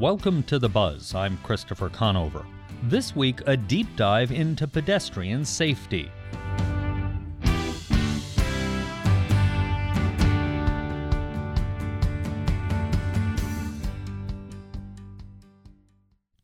Welcome 0.00 0.44
to 0.44 0.58
The 0.58 0.66
Buzz. 0.66 1.14
I'm 1.14 1.36
Christopher 1.42 1.90
Conover. 1.90 2.46
This 2.84 3.14
week, 3.14 3.42
a 3.44 3.54
deep 3.54 3.86
dive 3.96 4.32
into 4.32 4.66
pedestrian 4.66 5.44
safety. 5.44 6.10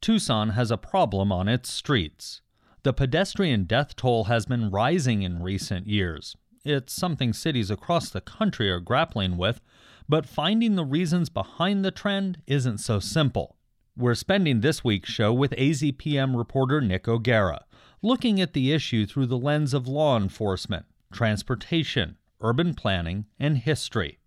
Tucson 0.02 0.50
has 0.50 0.70
a 0.70 0.76
problem 0.76 1.32
on 1.32 1.48
its 1.48 1.72
streets. 1.72 2.42
The 2.82 2.92
pedestrian 2.92 3.64
death 3.64 3.96
toll 3.96 4.24
has 4.24 4.44
been 4.44 4.70
rising 4.70 5.22
in 5.22 5.42
recent 5.42 5.86
years. 5.86 6.36
It's 6.62 6.92
something 6.92 7.32
cities 7.32 7.70
across 7.70 8.10
the 8.10 8.20
country 8.20 8.70
are 8.70 8.80
grappling 8.80 9.38
with, 9.38 9.62
but 10.08 10.26
finding 10.26 10.76
the 10.76 10.84
reasons 10.84 11.28
behind 11.28 11.84
the 11.84 11.90
trend 11.90 12.42
isn't 12.46 12.78
so 12.78 13.00
simple. 13.00 13.55
We're 13.98 14.14
spending 14.14 14.60
this 14.60 14.84
week's 14.84 15.08
show 15.08 15.32
with 15.32 15.52
AZPM 15.52 16.36
reporter 16.36 16.82
Nick 16.82 17.08
O'Gara, 17.08 17.64
looking 18.02 18.42
at 18.42 18.52
the 18.52 18.70
issue 18.70 19.06
through 19.06 19.24
the 19.24 19.38
lens 19.38 19.72
of 19.72 19.88
law 19.88 20.18
enforcement, 20.18 20.84
transportation, 21.10 22.18
urban 22.42 22.74
planning, 22.74 23.24
and 23.40 23.56
history. 23.56 24.18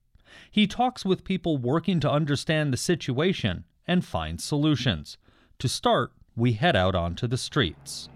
He 0.50 0.66
talks 0.66 1.06
with 1.06 1.24
people 1.24 1.60
working 1.60 2.00
to 2.00 2.10
understand 2.10 2.74
the 2.74 2.78
situation 2.78 3.64
and 3.86 4.04
find 4.04 4.42
solutions. 4.42 5.20
To 5.60 5.70
start, 5.70 6.14
we 6.36 6.54
head 6.54 6.76
out 6.76 6.96
onto 6.96 7.28
the 7.28 7.38
streets. 7.38 8.10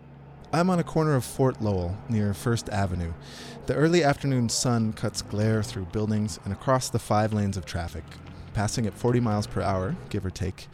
I'm 0.52 0.72
on 0.72 0.80
a 0.80 0.84
corner 0.84 1.14
of 1.14 1.24
Fort 1.24 1.62
Lowell 1.62 1.96
near 2.10 2.34
First 2.34 2.68
Avenue. 2.70 3.14
The 3.68 3.76
early 3.76 4.04
afternoon 4.04 4.50
sun 4.50 4.92
cuts 4.94 5.22
glare 5.22 5.62
through 5.62 5.86
buildings 5.86 6.40
and 6.46 6.52
across 6.52 6.90
the 6.90 6.98
five 6.98 7.32
lanes 7.32 7.58
of 7.58 7.66
traffic, 7.68 8.06
passing 8.56 8.88
at 8.88 8.96
40 8.96 9.20
miles 9.20 9.46
per 9.46 9.62
hour, 9.62 9.96
give 10.10 10.26
or 10.26 10.32
take. 10.32 10.68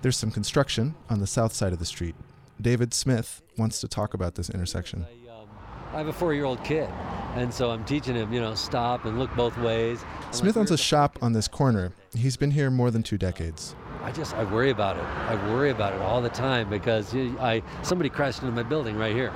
There's 0.00 0.16
some 0.16 0.30
construction 0.30 0.94
on 1.10 1.18
the 1.20 1.26
south 1.26 1.52
side 1.52 1.72
of 1.72 1.78
the 1.78 1.84
street. 1.84 2.14
David 2.60 2.94
Smith 2.94 3.42
wants 3.56 3.80
to 3.80 3.88
talk 3.88 4.14
about 4.14 4.36
this 4.36 4.48
intersection. 4.50 5.06
I, 5.08 5.32
um, 5.32 5.48
I 5.92 5.98
have 5.98 6.06
a 6.08 6.12
four 6.12 6.34
year 6.34 6.44
old 6.44 6.62
kid, 6.62 6.88
and 7.34 7.52
so 7.52 7.70
I'm 7.70 7.84
teaching 7.84 8.14
him, 8.14 8.32
you 8.32 8.40
know, 8.40 8.54
stop 8.54 9.04
and 9.04 9.18
look 9.18 9.34
both 9.34 9.56
ways. 9.58 10.00
I'm 10.26 10.32
Smith 10.32 10.56
like, 10.56 10.62
owns 10.62 10.70
a 10.70 10.78
shop 10.78 11.18
on 11.20 11.32
this 11.32 11.48
corner. 11.48 11.92
He's 12.16 12.36
been 12.36 12.52
here 12.52 12.70
more 12.70 12.90
than 12.90 13.02
two 13.02 13.18
decades. 13.18 13.74
I 14.02 14.12
just 14.12 14.34
I 14.34 14.44
worry 14.44 14.70
about 14.70 14.96
it. 14.96 15.02
I 15.02 15.34
worry 15.52 15.70
about 15.70 15.94
it 15.94 16.00
all 16.00 16.22
the 16.22 16.30
time 16.30 16.70
because 16.70 17.14
I 17.14 17.62
somebody 17.82 18.08
crashed 18.08 18.42
into 18.42 18.54
my 18.54 18.62
building 18.62 18.96
right 18.96 19.14
here, 19.14 19.32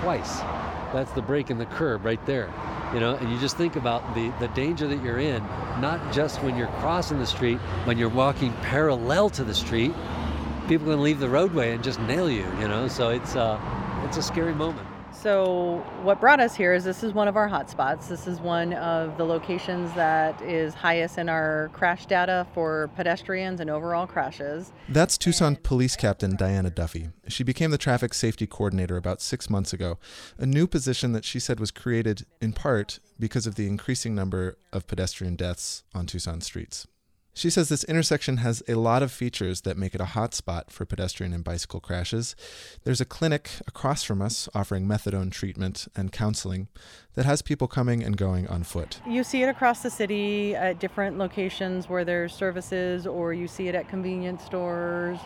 twice. 0.00 0.38
That's 0.92 1.12
the 1.12 1.22
break 1.22 1.50
in 1.50 1.58
the 1.58 1.66
curb 1.66 2.04
right 2.04 2.24
there, 2.24 2.46
you 2.94 3.00
know. 3.00 3.16
And 3.16 3.30
you 3.30 3.38
just 3.38 3.56
think 3.56 3.76
about 3.76 4.14
the 4.14 4.32
the 4.40 4.48
danger 4.48 4.86
that 4.86 5.02
you're 5.02 5.18
in, 5.18 5.42
not 5.80 6.12
just 6.12 6.42
when 6.42 6.56
you're 6.56 6.72
crossing 6.78 7.18
the 7.18 7.26
street, 7.26 7.58
when 7.84 7.98
you're 7.98 8.08
walking 8.08 8.52
parallel 8.62 9.28
to 9.30 9.44
the 9.44 9.54
street. 9.54 9.92
People 10.68 10.86
can 10.86 11.02
leave 11.02 11.18
the 11.18 11.28
roadway 11.28 11.72
and 11.72 11.84
just 11.84 12.00
nail 12.00 12.30
you, 12.30 12.46
you 12.58 12.68
know. 12.68 12.88
So 12.88 13.10
it's 13.10 13.36
uh, 13.36 13.60
it's 14.06 14.16
a 14.16 14.22
scary 14.22 14.54
moment. 14.54 14.93
So, 15.22 15.84
what 16.02 16.20
brought 16.20 16.40
us 16.40 16.54
here 16.54 16.74
is 16.74 16.84
this 16.84 17.02
is 17.02 17.12
one 17.12 17.28
of 17.28 17.36
our 17.36 17.48
hotspots. 17.48 18.08
This 18.08 18.26
is 18.26 18.40
one 18.40 18.72
of 18.74 19.16
the 19.16 19.24
locations 19.24 19.92
that 19.94 20.40
is 20.42 20.74
highest 20.74 21.18
in 21.18 21.28
our 21.28 21.70
crash 21.72 22.06
data 22.06 22.46
for 22.52 22.90
pedestrians 22.96 23.60
and 23.60 23.70
overall 23.70 24.06
crashes. 24.06 24.72
That's 24.88 25.16
Tucson 25.16 25.56
Police 25.56 25.96
Captain 25.96 26.36
Diana 26.36 26.70
Duffy. 26.70 27.08
She 27.28 27.44
became 27.44 27.70
the 27.70 27.78
traffic 27.78 28.12
safety 28.12 28.46
coordinator 28.46 28.96
about 28.96 29.22
six 29.22 29.48
months 29.48 29.72
ago, 29.72 29.98
a 30.36 30.46
new 30.46 30.66
position 30.66 31.12
that 31.12 31.24
she 31.24 31.38
said 31.38 31.60
was 31.60 31.70
created 31.70 32.26
in 32.40 32.52
part 32.52 32.98
because 33.18 33.46
of 33.46 33.54
the 33.54 33.66
increasing 33.66 34.14
number 34.14 34.58
of 34.72 34.86
pedestrian 34.86 35.36
deaths 35.36 35.84
on 35.94 36.06
Tucson 36.06 36.40
streets. 36.40 36.86
She 37.36 37.50
says 37.50 37.68
this 37.68 37.82
intersection 37.84 38.38
has 38.38 38.62
a 38.68 38.76
lot 38.76 39.02
of 39.02 39.10
features 39.10 39.62
that 39.62 39.76
make 39.76 39.92
it 39.92 40.00
a 40.00 40.06
hot 40.06 40.34
spot 40.34 40.70
for 40.70 40.84
pedestrian 40.84 41.32
and 41.32 41.42
bicycle 41.42 41.80
crashes. 41.80 42.36
There's 42.84 43.00
a 43.00 43.04
clinic 43.04 43.50
across 43.66 44.04
from 44.04 44.22
us 44.22 44.48
offering 44.54 44.86
methadone 44.86 45.32
treatment 45.32 45.88
and 45.96 46.12
counseling 46.12 46.68
that 47.14 47.26
has 47.26 47.42
people 47.42 47.66
coming 47.66 48.04
and 48.04 48.16
going 48.16 48.46
on 48.46 48.62
foot. 48.62 49.00
You 49.04 49.24
see 49.24 49.42
it 49.42 49.48
across 49.48 49.82
the 49.82 49.90
city 49.90 50.54
at 50.54 50.78
different 50.78 51.18
locations 51.18 51.88
where 51.88 52.04
there's 52.04 52.32
services, 52.32 53.04
or 53.04 53.34
you 53.34 53.48
see 53.48 53.66
it 53.66 53.74
at 53.74 53.88
convenience 53.88 54.44
stores. 54.44 55.18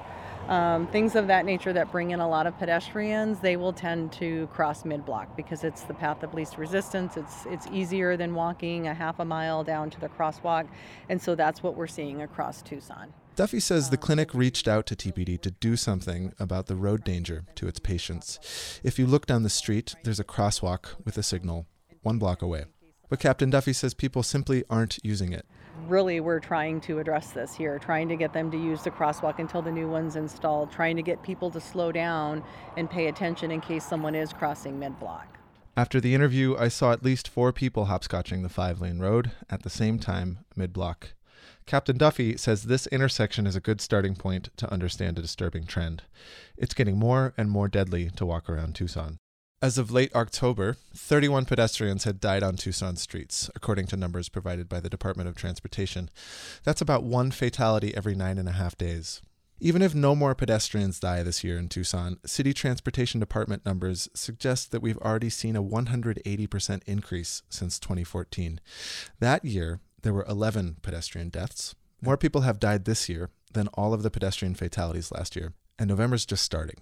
Um, 0.47 0.87
things 0.87 1.15
of 1.15 1.27
that 1.27 1.45
nature 1.45 1.73
that 1.73 1.93
bring 1.93 2.13
in 2.13 2.21
a 2.21 2.29
lot 2.29 2.47
of 2.47 2.59
pedestrians, 2.59 3.41
they 3.41 3.57
will 3.57 3.73
tend 3.73 4.13
to 4.13 4.47
cross 4.49 4.85
mid-block 4.85 5.37
because 5.37 5.65
it's 5.65 5.83
the 5.83 5.95
path 5.95 6.23
of 6.23 6.33
least 6.35 6.57
resistance. 6.57 7.17
It's 7.17 7.47
it's 7.47 7.67
easier 7.69 8.17
than 8.17 8.35
walking 8.35 8.87
a 8.87 8.95
half 8.95 9.19
a 9.19 9.25
mile 9.25 9.65
down 9.65 9.91
to 9.91 10.01
the 10.01 10.09
crosswalk, 10.09 10.69
and 11.09 11.21
so 11.21 11.35
that's 11.35 11.63
what 11.63 11.77
we're 11.77 11.87
seeing 11.87 12.23
across 12.23 12.63
Tucson. 12.63 13.13
Duffy 13.37 13.61
says 13.61 13.91
the 13.91 13.97
clinic 13.97 14.35
reached 14.35 14.67
out 14.67 14.85
to 14.87 14.97
TPD 14.97 15.41
to 15.43 15.51
do 15.53 15.77
something 15.77 16.33
about 16.41 16.67
the 16.67 16.75
road 16.75 17.05
danger 17.05 17.45
to 17.55 17.69
its 17.69 17.79
patients. 17.79 18.81
If 18.83 18.99
you 18.99 19.07
look 19.07 19.27
down 19.27 19.45
the 19.45 19.51
street, 19.51 19.95
there's 20.03 20.19
a 20.19 20.25
crosswalk 20.25 20.97
with 21.05 21.17
a 21.19 21.23
signal 21.23 21.67
one 22.03 22.19
block 22.19 22.43
away. 22.43 22.65
But 23.09 23.21
Captain 23.21 23.51
Duffy 23.51 23.73
says 23.73 23.95
people 23.95 24.23
simply 24.23 24.65
aren't 24.69 24.99
using 25.03 25.33
it. 25.33 25.47
really 25.87 26.21
we're 26.21 26.41
trying 26.41 26.81
to 26.83 26.99
address 26.99 27.31
this 27.31 27.55
here 27.55 27.79
trying 27.79 28.09
to 28.09 28.17
get 28.17 28.33
them 28.33 28.51
to 28.51 28.57
use 28.59 28.83
the 28.83 28.91
crosswalk 28.91 29.39
until 29.39 29.63
the 29.63 29.71
new 29.71 29.89
one's 29.89 30.17
installed 30.17 30.71
trying 30.73 30.97
to 30.97 31.03
get 31.03 31.23
people 31.23 31.51
to 31.51 31.61
slow 31.61 31.93
down 31.93 32.43
and 32.77 32.91
pay 32.91 33.07
attention 33.07 33.51
in 33.51 33.61
case 33.61 33.85
someone 33.85 34.15
is 34.15 34.33
crossing 34.33 34.79
mid-block 34.79 35.39
After 35.77 36.01
the 36.01 36.15
interview, 36.15 36.57
I 36.57 36.69
saw 36.69 36.93
at 36.93 37.05
least 37.05 37.29
four 37.29 37.53
people 37.53 37.87
hopscotching 37.87 38.43
the 38.43 38.49
five 38.49 38.81
lane 38.81 38.99
road 38.99 39.31
at 39.49 39.63
the 39.63 39.71
same 39.71 39.99
time 39.99 40.41
mid 40.57 40.73
block. 40.73 41.15
Captain 41.67 41.97
Duffy 41.97 42.37
says 42.37 42.65
this 42.65 42.87
intersection 42.89 43.47
is 43.47 43.55
a 43.55 43.61
good 43.61 43.81
starting 43.81 44.17
point 44.17 44.49
to 44.57 44.73
understand 44.73 45.19
a 45.19 45.23
disturbing 45.23 45.67
trend. 45.67 46.03
It's 46.57 46.75
getting 46.75 46.99
more 46.99 47.35
and 47.37 47.51
more 47.51 47.69
deadly 47.69 48.11
to 48.17 48.27
walk 48.27 48.51
around 48.51 48.75
Tucson. 48.75 49.19
As 49.61 49.77
of 49.77 49.91
late 49.91 50.15
October, 50.15 50.77
31 50.95 51.45
pedestrians 51.45 52.05
had 52.05 52.21
died 52.21 52.45
on 52.45 52.55
Tucson 52.55 52.95
streets, 52.95 53.51
according 53.57 53.87
to 53.89 53.97
numbers 53.97 54.29
provided 54.29 54.69
by 54.69 54.79
the 54.79 54.89
Department 54.89 55.29
of 55.29 55.35
Transportation. 55.35 56.11
That's 56.63 56.81
about 56.81 57.03
one 57.03 57.33
fatality 57.33 57.93
every 57.97 58.15
nine 58.15 58.39
and 58.39 58.49
a 58.49 58.53
half 58.53 58.79
days. 58.79 59.21
Even 59.59 59.83
if 59.83 59.97
no 59.97 60.15
more 60.15 60.37
pedestrians 60.37 61.01
die 61.01 61.25
this 61.25 61.43
year 61.43 61.59
in 61.59 61.69
Tucson, 61.69 62.21
City 62.25 62.55
Transportation 62.55 63.19
Department 63.19 63.67
numbers 63.67 64.09
suggest 64.15 64.71
that 64.71 64.81
we've 64.81 64.99
already 64.99 65.29
seen 65.29 65.57
a 65.57 65.63
180% 65.63 66.83
increase 66.87 67.43
since 67.49 67.81
2014. 67.81 68.61
That 69.19 69.45
year, 69.45 69.81
there 70.03 70.15
were 70.15 70.27
11 70.29 70.77
pedestrian 70.83 71.31
deaths. 71.31 71.75
More 72.01 72.17
people 72.17 72.43
have 72.43 72.61
died 72.61 72.85
this 72.85 73.09
year 73.09 73.31
than 73.55 73.67
all 73.75 73.93
of 73.93 74.05
the 74.05 74.11
pedestrian 74.11 74.55
fatalities 74.55 75.11
last 75.11 75.35
year, 75.35 75.55
and 75.81 75.89
November's 75.89 76.27
just 76.27 76.45
starting. 76.45 76.77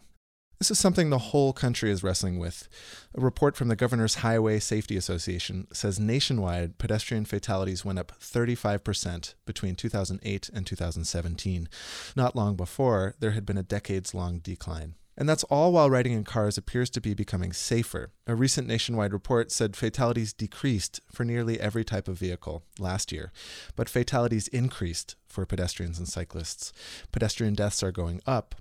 This 0.59 0.71
is 0.71 0.79
something 0.79 1.11
the 1.11 1.19
whole 1.19 1.53
country 1.53 1.91
is 1.91 2.03
wrestling 2.03 2.39
with. 2.39 2.67
A 3.15 3.21
report 3.21 3.57
from 3.57 3.69
the 3.69 3.77
Governor's 3.77 4.17
Highway 4.17 4.59
Safety 4.59 4.97
Association 4.97 5.67
says 5.71 6.01
nationwide 6.01 6.79
pedestrian 6.79 7.27
fatalities 7.27 7.85
went 7.85 7.99
up 7.99 8.13
35% 8.19 9.35
between 9.45 9.75
2008 9.75 10.51
and 10.55 10.67
2017. 10.67 11.69
Not 12.17 12.35
long 12.35 12.57
before, 12.57 13.15
there 13.21 13.33
had 13.33 13.45
been 13.45 13.59
a 13.59 13.63
decades 13.63 14.15
long 14.15 14.39
decline. 14.39 14.95
And 15.19 15.29
that's 15.29 15.45
all 15.45 15.73
while 15.73 15.91
riding 15.91 16.13
in 16.13 16.25
cars 16.25 16.57
appears 16.57 16.89
to 16.91 17.01
be 17.01 17.13
becoming 17.13 17.53
safer. 17.53 18.13
A 18.27 18.35
recent 18.35 18.67
nationwide 18.67 19.13
report 19.13 19.51
said 19.51 19.77
fatalities 19.77 20.33
decreased 20.33 21.01
for 21.11 21.25
nearly 21.25 21.61
every 21.61 21.85
type 21.85 22.09
of 22.09 22.19
vehicle 22.19 22.65
last 22.79 23.13
year, 23.13 23.31
but 23.77 23.89
fatalities 23.89 24.49
increased 24.49 25.17
for 25.27 25.47
pedestrians 25.47 25.99
and 25.99 26.09
cyclists. 26.09 26.73
Pedestrian 27.13 27.55
deaths 27.55 27.83
are 27.83 27.93
going 27.93 28.21
up, 28.27 28.55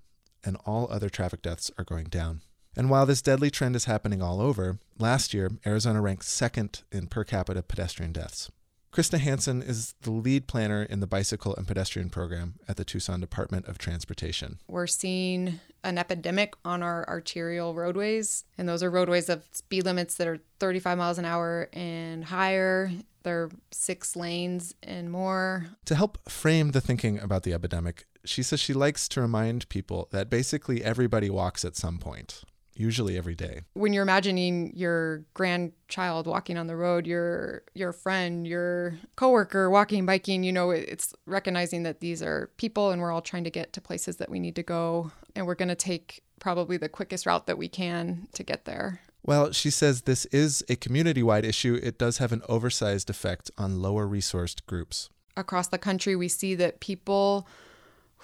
and 0.46 0.58
all 0.66 0.88
other 0.90 1.10
traffic 1.10 1.42
deaths 1.42 1.72
are 1.78 1.84
going 1.84 2.06
down. 2.06 2.42
And 2.78 2.90
while 2.90 3.06
this 3.06 3.22
deadly 3.22 3.50
trend 3.50 3.76
is 3.76 3.86
happening 3.86 4.22
all 4.22 4.42
over, 4.42 4.80
last 5.00 5.34
year, 5.34 5.52
Arizona 5.66 6.02
ranked 6.02 6.26
second 6.26 6.84
in 6.92 7.08
per 7.08 7.24
capita 7.24 7.64
pedestrian 7.64 8.12
deaths. 8.12 8.52
Krista 8.96 9.20
Hanson 9.20 9.62
is 9.62 9.94
the 10.04 10.12
lead 10.12 10.48
planner 10.48 10.82
in 10.82 11.02
the 11.02 11.08
bicycle 11.08 11.54
and 11.56 11.68
pedestrian 11.68 12.10
program 12.10 12.54
at 12.66 12.78
the 12.78 12.86
Tucson 12.86 13.20
Department 13.20 13.66
of 13.68 13.78
Transportation. 13.78 14.60
We're 14.70 14.88
seeing 14.88 15.60
an 15.84 15.98
epidemic 15.98 16.54
on 16.64 16.82
our 16.82 17.06
arterial 17.10 17.76
roadways, 17.76 18.46
and 18.58 18.70
those 18.70 18.82
are 18.82 18.90
roadways 18.90 19.28
of 19.28 19.44
speed 19.52 19.84
limits 19.84 20.16
that 20.16 20.30
are 20.30 20.40
35 20.60 20.98
miles 20.98 21.18
an 21.18 21.26
hour 21.26 21.68
and 21.74 22.24
higher. 22.24 22.90
They're 23.24 23.50
six 23.72 24.16
lanes 24.16 24.74
and 24.82 25.12
more. 25.12 25.66
To 25.86 25.96
help 25.96 26.30
frame 26.30 26.72
the 26.72 26.80
thinking 26.80 27.20
about 27.20 27.44
the 27.44 27.52
epidemic, 27.52 28.06
she 28.26 28.44
says 28.44 28.60
she 28.60 28.74
likes 28.74 29.08
to 29.10 29.22
remind 29.22 29.68
people 29.70 30.08
that 30.12 30.30
basically 30.30 30.84
everybody 30.84 31.30
walks 31.30 31.64
at 31.66 31.76
some 31.76 31.98
point, 31.98 32.44
usually 32.76 33.18
every 33.18 33.36
day. 33.36 33.62
When 33.74 33.94
you're 33.94 34.04
imagining 34.04 34.72
your 34.76 35.26
grandchild 35.34 36.28
walking 36.28 36.58
on 36.58 36.68
the 36.68 36.76
road, 36.76 37.08
your 37.08 37.64
your 37.74 37.94
friend, 37.94 38.48
your 38.48 38.98
coworker 39.16 39.70
walking, 39.70 40.06
biking, 40.06 40.44
you 40.44 40.52
know, 40.52 40.72
it's 40.72 41.14
recognizing 41.26 41.84
that 41.84 42.00
these 42.00 42.22
are 42.22 42.50
people 42.58 42.92
and 42.92 43.02
we're 43.02 43.12
all 43.12 43.22
trying 43.22 43.44
to 43.46 43.50
get 43.52 43.74
to 43.74 43.82
places 43.82 44.18
that 44.18 44.30
we 44.30 44.40
need 44.40 44.56
to 44.56 44.64
go 44.64 45.12
and 45.36 45.46
we're 45.48 45.56
going 45.56 45.70
to 45.70 45.76
take 45.76 46.22
probably 46.40 46.78
the 46.78 46.90
quickest 46.90 47.26
route 47.26 47.48
that 47.48 47.58
we 47.58 47.68
can 47.68 48.28
to 48.34 48.44
get 48.44 48.66
there. 48.66 49.02
Well, 49.24 49.52
she 49.54 49.72
says 49.72 50.02
this 50.04 50.26
is 50.26 50.64
a 50.70 50.76
community 50.76 51.24
wide 51.24 51.46
issue. 51.46 51.80
It 51.82 51.98
does 51.98 52.20
have 52.20 52.32
an 52.32 52.44
oversized 52.48 53.10
effect 53.10 53.50
on 53.58 53.82
lower 53.82 54.06
resourced 54.08 54.66
groups. 54.68 55.10
across 55.38 55.68
the 55.68 55.78
country, 55.78 56.16
we 56.16 56.28
see 56.28 56.56
that 56.56 56.80
people 56.80 57.48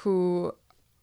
who 0.02 0.54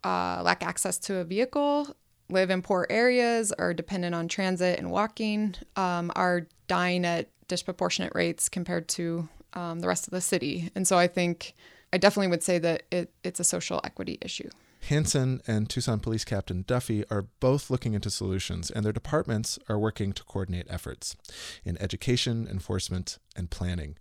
uh, 0.05 0.43
lack 0.45 0.65
access 0.65 0.99
to 0.99 1.17
a 1.17 1.25
vehicle, 1.25 1.95
live 2.31 2.51
in 2.51 2.63
poor 2.63 2.87
areas, 2.91 3.53
are 3.53 3.73
dependent 3.75 4.15
on 4.15 4.29
transit 4.29 4.79
and 4.79 4.91
walking, 4.91 5.55
um, 5.77 6.11
are 6.17 6.47
dying 6.67 7.05
at 7.05 7.29
disproportionate 7.49 8.13
rates 8.15 8.49
compared 8.49 8.89
to 8.89 9.29
um, 9.55 9.81
the 9.81 9.89
rest 9.89 10.07
of 10.07 10.13
the 10.13 10.21
city. 10.21 10.71
And 10.75 10.87
so 10.87 10.99
I 10.99 11.07
think 11.07 11.55
I 11.93 11.99
definitely 11.99 12.29
would 12.29 12.43
say 12.43 12.59
that 12.59 12.83
it, 12.91 13.13
it's 13.25 13.41
a 13.41 13.45
social 13.45 13.81
equity 13.85 14.19
issue. 14.21 14.51
Hanson 14.89 15.41
and 15.47 15.69
Tucson 15.69 15.99
Police 15.99 16.25
Captain 16.25 16.63
Duffy 16.67 17.05
are 17.11 17.27
both 17.41 17.69
looking 17.69 17.95
into 17.95 18.11
solutions, 18.11 18.71
and 18.71 18.85
their 18.85 18.93
departments 18.93 19.59
are 19.69 19.79
working 19.79 20.13
to 20.13 20.23
coordinate 20.23 20.67
efforts 20.71 21.17
in 21.65 21.77
education, 21.79 22.47
enforcement, 22.49 23.19
and 23.37 23.51
planning. 23.51 23.97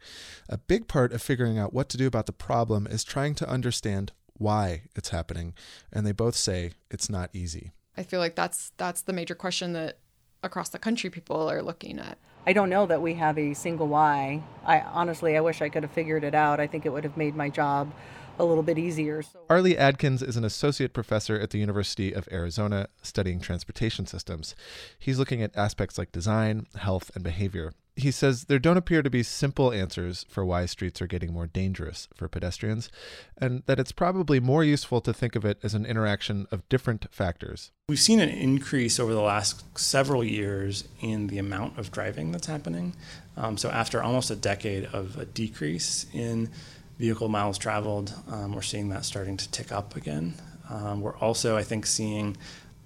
A 0.47 0.57
big 0.57 0.87
part 0.87 1.13
of 1.13 1.21
figuring 1.21 1.57
out 1.57 1.73
what 1.73 1.89
to 1.89 1.97
do 1.97 2.07
about 2.07 2.27
the 2.27 2.31
problem 2.31 2.87
is 2.87 3.03
trying 3.03 3.33
to 3.35 3.49
understand 3.49 4.11
why 4.37 4.83
it's 4.95 5.09
happening, 5.09 5.53
and 5.91 6.05
they 6.05 6.11
both 6.11 6.35
say 6.35 6.71
it's 6.89 7.09
not 7.09 7.29
easy. 7.33 7.71
I 7.95 8.03
feel 8.03 8.19
like 8.19 8.35
that's 8.35 8.71
that's 8.77 9.01
the 9.01 9.13
major 9.13 9.35
question 9.35 9.73
that 9.73 9.99
across 10.43 10.69
the 10.69 10.79
country 10.79 11.09
people 11.09 11.49
are 11.49 11.61
looking 11.61 11.99
at. 11.99 12.17
I 12.45 12.53
don't 12.53 12.69
know 12.69 12.85
that 12.85 13.01
we 13.01 13.15
have 13.15 13.37
a 13.37 13.53
single 13.53 13.87
why. 13.87 14.41
I 14.65 14.79
honestly, 14.79 15.35
I 15.35 15.41
wish 15.41 15.61
I 15.61 15.69
could 15.69 15.83
have 15.83 15.91
figured 15.91 16.23
it 16.23 16.33
out. 16.33 16.59
I 16.59 16.67
think 16.67 16.85
it 16.85 16.89
would 16.89 17.03
have 17.03 17.17
made 17.17 17.35
my 17.35 17.49
job 17.49 17.91
a 18.39 18.45
little 18.45 18.63
bit 18.63 18.77
easier. 18.77 19.21
So. 19.21 19.39
Arlie 19.49 19.77
Adkins 19.77 20.21
is 20.21 20.37
an 20.37 20.45
associate 20.45 20.93
professor 20.93 21.39
at 21.39 21.49
the 21.49 21.57
University 21.57 22.13
of 22.13 22.27
Arizona 22.31 22.87
studying 23.01 23.39
transportation 23.39 24.05
systems. 24.05 24.55
He's 24.99 25.19
looking 25.19 25.41
at 25.41 25.57
aspects 25.57 25.97
like 25.97 26.11
design, 26.11 26.67
health, 26.75 27.11
and 27.15 27.23
behavior. 27.23 27.73
He 27.97 28.11
says 28.11 28.45
there 28.45 28.59
don't 28.59 28.77
appear 28.77 29.01
to 29.01 29.09
be 29.09 29.23
simple 29.23 29.73
answers 29.73 30.23
for 30.29 30.45
why 30.45 30.67
streets 30.67 31.01
are 31.01 31.07
getting 31.07 31.33
more 31.33 31.47
dangerous 31.47 32.07
for 32.13 32.27
pedestrians, 32.27 32.91
and 33.35 33.63
that 33.65 33.79
it's 33.79 33.91
probably 33.91 34.39
more 34.39 34.63
useful 34.63 35.01
to 35.01 35.11
think 35.11 35.35
of 35.35 35.43
it 35.43 35.57
as 35.63 35.73
an 35.73 35.83
interaction 35.83 36.45
of 36.51 36.69
different 36.69 37.07
factors. 37.11 37.71
We've 37.89 37.97
seen 37.99 38.19
an 38.19 38.29
increase 38.29 38.99
over 38.99 39.15
the 39.15 39.21
last 39.21 39.79
several 39.79 40.23
years 40.23 40.87
in 41.01 41.25
the 41.25 41.39
amount 41.39 41.79
of 41.79 41.91
driving 41.91 42.31
that's 42.31 42.45
happening. 42.45 42.95
Um, 43.35 43.57
so, 43.57 43.71
after 43.71 44.03
almost 44.03 44.29
a 44.29 44.35
decade 44.35 44.85
of 44.93 45.17
a 45.17 45.25
decrease 45.25 46.05
in 46.13 46.51
vehicle 46.99 47.29
miles 47.29 47.57
traveled, 47.57 48.13
um, 48.29 48.53
we're 48.53 48.61
seeing 48.61 48.89
that 48.89 49.05
starting 49.05 49.37
to 49.37 49.49
tick 49.49 49.71
up 49.71 49.95
again. 49.95 50.35
Um, 50.69 51.01
we're 51.01 51.17
also, 51.17 51.57
I 51.57 51.63
think, 51.63 51.87
seeing 51.87 52.37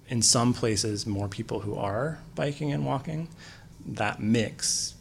in 0.08 0.22
some 0.22 0.54
places 0.54 1.06
more 1.06 1.28
people 1.28 1.60
who 1.60 1.74
are 1.74 2.18
biking 2.34 2.72
and 2.72 2.86
walking. 2.86 3.28
That 3.84 4.18
mix 4.18 4.94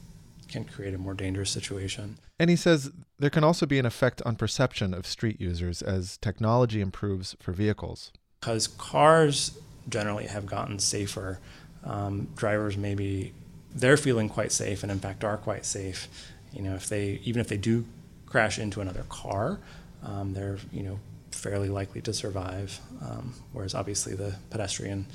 can 0.52 0.66
create 0.66 0.94
a 0.94 0.98
more 0.98 1.14
dangerous 1.14 1.50
situation. 1.50 2.18
And 2.40 2.50
he 2.50 2.56
says 2.56 2.92
there 3.20 3.30
can 3.30 3.44
also 3.44 3.66
be 3.66 3.80
an 3.80 3.86
effect 3.86 4.22
on 4.24 4.36
perception 4.36 4.94
of 4.94 5.06
street 5.06 5.40
users 5.40 5.82
as 5.82 6.18
technology 6.18 6.82
improves 6.82 7.36
for 7.40 7.52
vehicles. 7.52 8.12
Because 8.40 8.68
cars 8.68 9.58
generally 9.90 10.28
have 10.28 10.46
gotten 10.46 10.80
safer, 10.80 11.40
um, 11.84 12.28
drivers 12.36 12.78
maybe 12.78 13.34
they're 13.74 13.98
feeling 13.98 14.28
quite 14.28 14.52
safe 14.52 14.84
and 14.84 14.92
in 14.92 15.00
fact 15.00 15.24
are 15.24 15.38
quite 15.38 15.66
safe. 15.66 16.08
You 16.54 16.62
know, 16.62 16.76
if 16.76 16.90
they 16.90 17.22
even 17.24 17.40
if 17.40 17.48
they 17.48 17.58
do 17.58 17.86
crash 18.26 18.60
into 18.60 18.82
another 18.82 19.06
car, 19.10 19.60
um, 20.04 20.34
they're 20.34 20.58
you 20.72 20.84
know 20.84 21.00
fairly 21.32 21.70
likely 21.70 22.02
to 22.02 22.14
survive. 22.14 22.80
Um, 23.02 23.34
whereas 23.54 23.74
obviously 23.74 24.16
the 24.16 24.36
pedestrian 24.50 25.06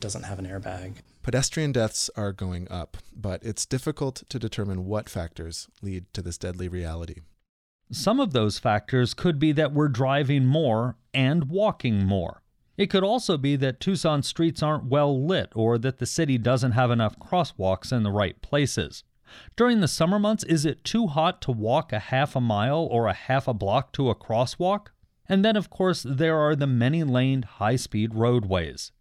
doesn't 0.00 0.22
have 0.22 0.38
an 0.38 0.46
airbag. 0.46 0.94
Pedestrian 1.24 1.72
deaths 1.72 2.10
are 2.16 2.34
going 2.34 2.70
up, 2.70 2.98
but 3.16 3.42
it's 3.42 3.64
difficult 3.64 4.24
to 4.28 4.38
determine 4.38 4.84
what 4.84 5.08
factors 5.08 5.68
lead 5.80 6.04
to 6.12 6.20
this 6.20 6.36
deadly 6.36 6.68
reality. 6.68 7.22
Some 7.90 8.20
of 8.20 8.34
those 8.34 8.58
factors 8.58 9.14
could 9.14 9.38
be 9.38 9.50
that 9.52 9.72
we're 9.72 9.88
driving 9.88 10.44
more 10.44 10.98
and 11.14 11.48
walking 11.48 12.04
more. 12.04 12.42
It 12.76 12.90
could 12.90 13.04
also 13.04 13.38
be 13.38 13.56
that 13.56 13.80
Tucson 13.80 14.22
streets 14.22 14.62
aren't 14.62 14.84
well 14.84 15.18
lit 15.26 15.50
or 15.54 15.78
that 15.78 15.96
the 15.96 16.04
city 16.04 16.36
doesn't 16.36 16.72
have 16.72 16.90
enough 16.90 17.18
crosswalks 17.18 17.90
in 17.90 18.02
the 18.02 18.12
right 18.12 18.40
places. 18.42 19.02
During 19.56 19.80
the 19.80 19.88
summer 19.88 20.18
months, 20.18 20.44
is 20.44 20.66
it 20.66 20.84
too 20.84 21.06
hot 21.06 21.40
to 21.42 21.52
walk 21.52 21.90
a 21.90 22.00
half 22.00 22.36
a 22.36 22.40
mile 22.40 22.86
or 22.90 23.06
a 23.06 23.14
half 23.14 23.48
a 23.48 23.54
block 23.54 23.94
to 23.94 24.10
a 24.10 24.14
crosswalk? 24.14 24.88
And 25.26 25.42
then, 25.42 25.56
of 25.56 25.70
course, 25.70 26.04
there 26.06 26.36
are 26.36 26.54
the 26.54 26.66
many 26.66 27.02
laned 27.02 27.46
high 27.46 27.76
speed 27.76 28.14
roadways. 28.14 28.92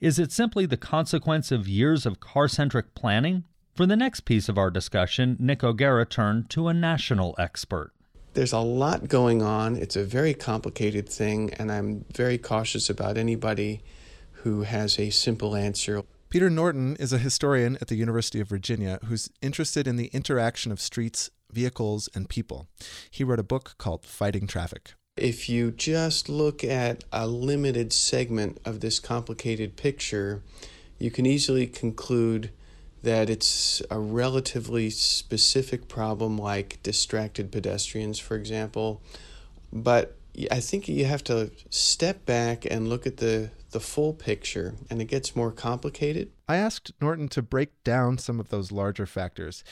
Is 0.00 0.20
it 0.20 0.30
simply 0.30 0.64
the 0.64 0.76
consequence 0.76 1.50
of 1.50 1.66
years 1.66 2.06
of 2.06 2.20
car 2.20 2.46
centric 2.46 2.94
planning? 2.94 3.42
For 3.74 3.84
the 3.84 3.96
next 3.96 4.20
piece 4.20 4.48
of 4.48 4.56
our 4.56 4.70
discussion, 4.70 5.36
Nick 5.40 5.64
O'Gara 5.64 6.06
turned 6.06 6.50
to 6.50 6.68
a 6.68 6.74
national 6.74 7.34
expert. 7.36 7.90
There's 8.34 8.52
a 8.52 8.60
lot 8.60 9.08
going 9.08 9.42
on. 9.42 9.74
It's 9.74 9.96
a 9.96 10.04
very 10.04 10.34
complicated 10.34 11.08
thing, 11.08 11.52
and 11.54 11.72
I'm 11.72 12.04
very 12.14 12.38
cautious 12.38 12.88
about 12.88 13.18
anybody 13.18 13.82
who 14.44 14.62
has 14.62 15.00
a 15.00 15.10
simple 15.10 15.56
answer. 15.56 16.04
Peter 16.30 16.48
Norton 16.48 16.94
is 17.00 17.12
a 17.12 17.18
historian 17.18 17.76
at 17.80 17.88
the 17.88 17.96
University 17.96 18.38
of 18.38 18.48
Virginia 18.48 19.00
who's 19.06 19.30
interested 19.42 19.88
in 19.88 19.96
the 19.96 20.10
interaction 20.12 20.70
of 20.70 20.80
streets, 20.80 21.30
vehicles, 21.50 22.08
and 22.14 22.28
people. 22.28 22.68
He 23.10 23.24
wrote 23.24 23.40
a 23.40 23.42
book 23.42 23.74
called 23.78 24.04
Fighting 24.04 24.46
Traffic. 24.46 24.92
If 25.20 25.48
you 25.48 25.70
just 25.70 26.28
look 26.28 26.62
at 26.64 27.04
a 27.12 27.26
limited 27.26 27.92
segment 27.92 28.60
of 28.64 28.80
this 28.80 29.00
complicated 29.00 29.76
picture, 29.76 30.42
you 30.98 31.10
can 31.10 31.26
easily 31.26 31.66
conclude 31.66 32.50
that 33.02 33.30
it's 33.30 33.80
a 33.90 33.98
relatively 33.98 34.90
specific 34.90 35.88
problem 35.88 36.36
like 36.36 36.82
distracted 36.82 37.52
pedestrians, 37.52 38.18
for 38.18 38.36
example. 38.36 39.00
But 39.72 40.16
I 40.50 40.60
think 40.60 40.88
you 40.88 41.04
have 41.04 41.24
to 41.24 41.50
step 41.70 42.26
back 42.26 42.64
and 42.64 42.88
look 42.88 43.06
at 43.06 43.18
the 43.18 43.50
the 43.70 43.80
full 43.80 44.14
picture 44.14 44.74
and 44.88 45.02
it 45.02 45.04
gets 45.04 45.36
more 45.36 45.52
complicated. 45.52 46.30
I 46.48 46.56
asked 46.56 46.92
Norton 47.02 47.28
to 47.30 47.42
break 47.42 47.82
down 47.84 48.16
some 48.16 48.40
of 48.40 48.48
those 48.48 48.72
larger 48.72 49.04
factors. 49.04 49.62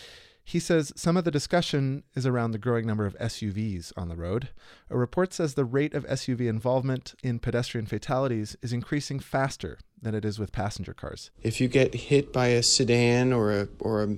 He 0.49 0.61
says 0.61 0.93
some 0.95 1.17
of 1.17 1.25
the 1.25 1.33
discussion 1.33 2.05
is 2.15 2.25
around 2.25 2.53
the 2.53 2.59
growing 2.59 2.87
number 2.87 3.05
of 3.05 3.19
SUVs 3.19 3.93
on 3.97 4.09
the 4.09 4.15
road. 4.15 4.51
A 4.89 4.97
report 4.97 5.33
says 5.33 5.55
the 5.55 5.65
rate 5.65 5.93
of 5.93 6.07
SUV 6.07 6.49
involvement 6.49 7.17
in 7.21 7.41
pedestrian 7.41 7.85
fatalities 7.87 8.57
is 8.63 8.73
increasing 8.73 9.19
faster 9.19 9.81
than 10.01 10.15
it 10.15 10.25
is 10.25 10.39
with 10.39 10.53
passenger 10.53 10.95
cars. 10.95 11.33
If 11.43 11.61
you 11.61 11.67
get 11.67 11.95
hit 11.95 12.33
by 12.33 12.47
a 12.47 12.63
sedan 12.63 13.33
or 13.33 13.53
a 13.53 13.69
or 13.81 14.05
a 14.05 14.17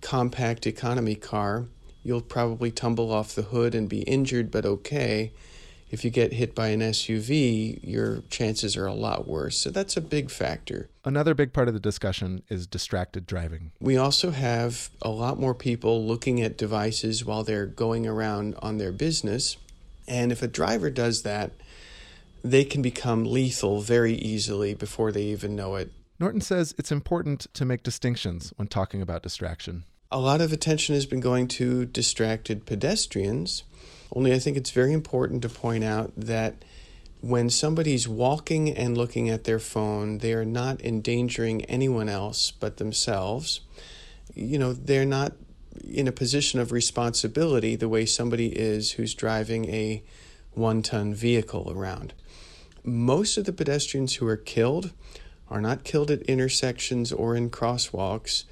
compact 0.00 0.66
economy 0.66 1.14
car, 1.14 1.66
you'll 2.02 2.22
probably 2.22 2.70
tumble 2.70 3.12
off 3.12 3.34
the 3.34 3.42
hood 3.42 3.74
and 3.74 3.86
be 3.86 4.00
injured 4.04 4.50
but 4.50 4.64
okay 4.64 5.30
if 5.90 6.04
you 6.04 6.10
get 6.10 6.32
hit 6.32 6.54
by 6.54 6.68
an 6.68 6.80
SUV, 6.80 7.80
your 7.82 8.22
chances 8.30 8.76
are 8.76 8.86
a 8.86 8.94
lot 8.94 9.26
worse. 9.26 9.58
So 9.58 9.70
that's 9.70 9.96
a 9.96 10.00
big 10.00 10.30
factor. 10.30 10.88
Another 11.04 11.34
big 11.34 11.52
part 11.52 11.66
of 11.66 11.74
the 11.74 11.80
discussion 11.80 12.42
is 12.48 12.66
distracted 12.66 13.26
driving. 13.26 13.72
We 13.80 13.96
also 13.96 14.30
have 14.30 14.90
a 15.02 15.10
lot 15.10 15.40
more 15.40 15.54
people 15.54 16.06
looking 16.06 16.40
at 16.40 16.56
devices 16.56 17.24
while 17.24 17.42
they're 17.42 17.66
going 17.66 18.06
around 18.06 18.54
on 18.62 18.78
their 18.78 18.92
business. 18.92 19.56
And 20.06 20.30
if 20.30 20.42
a 20.42 20.48
driver 20.48 20.90
does 20.90 21.22
that, 21.22 21.52
they 22.44 22.64
can 22.64 22.82
become 22.82 23.24
lethal 23.24 23.80
very 23.80 24.14
easily 24.14 24.74
before 24.74 25.10
they 25.10 25.24
even 25.24 25.56
know 25.56 25.74
it. 25.74 25.90
Norton 26.20 26.40
says 26.40 26.74
it's 26.78 26.92
important 26.92 27.46
to 27.54 27.64
make 27.64 27.82
distinctions 27.82 28.52
when 28.56 28.68
talking 28.68 29.02
about 29.02 29.22
distraction. 29.22 29.84
A 30.12 30.20
lot 30.20 30.40
of 30.40 30.52
attention 30.52 30.94
has 30.94 31.06
been 31.06 31.20
going 31.20 31.48
to 31.48 31.86
distracted 31.86 32.66
pedestrians 32.66 33.64
only 34.12 34.32
I 34.32 34.38
think 34.38 34.56
it's 34.56 34.70
very 34.70 34.92
important 34.92 35.42
to 35.42 35.48
point 35.48 35.84
out 35.84 36.12
that 36.16 36.64
when 37.20 37.50
somebody's 37.50 38.08
walking 38.08 38.70
and 38.70 38.96
looking 38.96 39.28
at 39.28 39.44
their 39.44 39.58
phone, 39.58 40.18
they 40.18 40.32
are 40.32 40.44
not 40.44 40.80
endangering 40.82 41.64
anyone 41.66 42.08
else 42.08 42.50
but 42.50 42.78
themselves. 42.78 43.60
You 44.34 44.58
know, 44.58 44.72
they're 44.72 45.04
not 45.04 45.34
in 45.86 46.08
a 46.08 46.12
position 46.12 46.60
of 46.60 46.72
responsibility 46.72 47.76
the 47.76 47.88
way 47.88 48.06
somebody 48.06 48.48
is 48.48 48.92
who's 48.92 49.14
driving 49.14 49.66
a 49.66 50.02
one 50.52 50.82
ton 50.82 51.14
vehicle 51.14 51.70
around. 51.70 52.12
Most 52.82 53.36
of 53.36 53.44
the 53.44 53.52
pedestrians 53.52 54.14
who 54.14 54.26
are 54.26 54.36
killed 54.36 54.92
are 55.48 55.60
not 55.60 55.84
killed 55.84 56.10
at 56.10 56.22
intersections 56.22 57.12
or 57.12 57.36
in 57.36 57.50
crosswalks. 57.50 58.44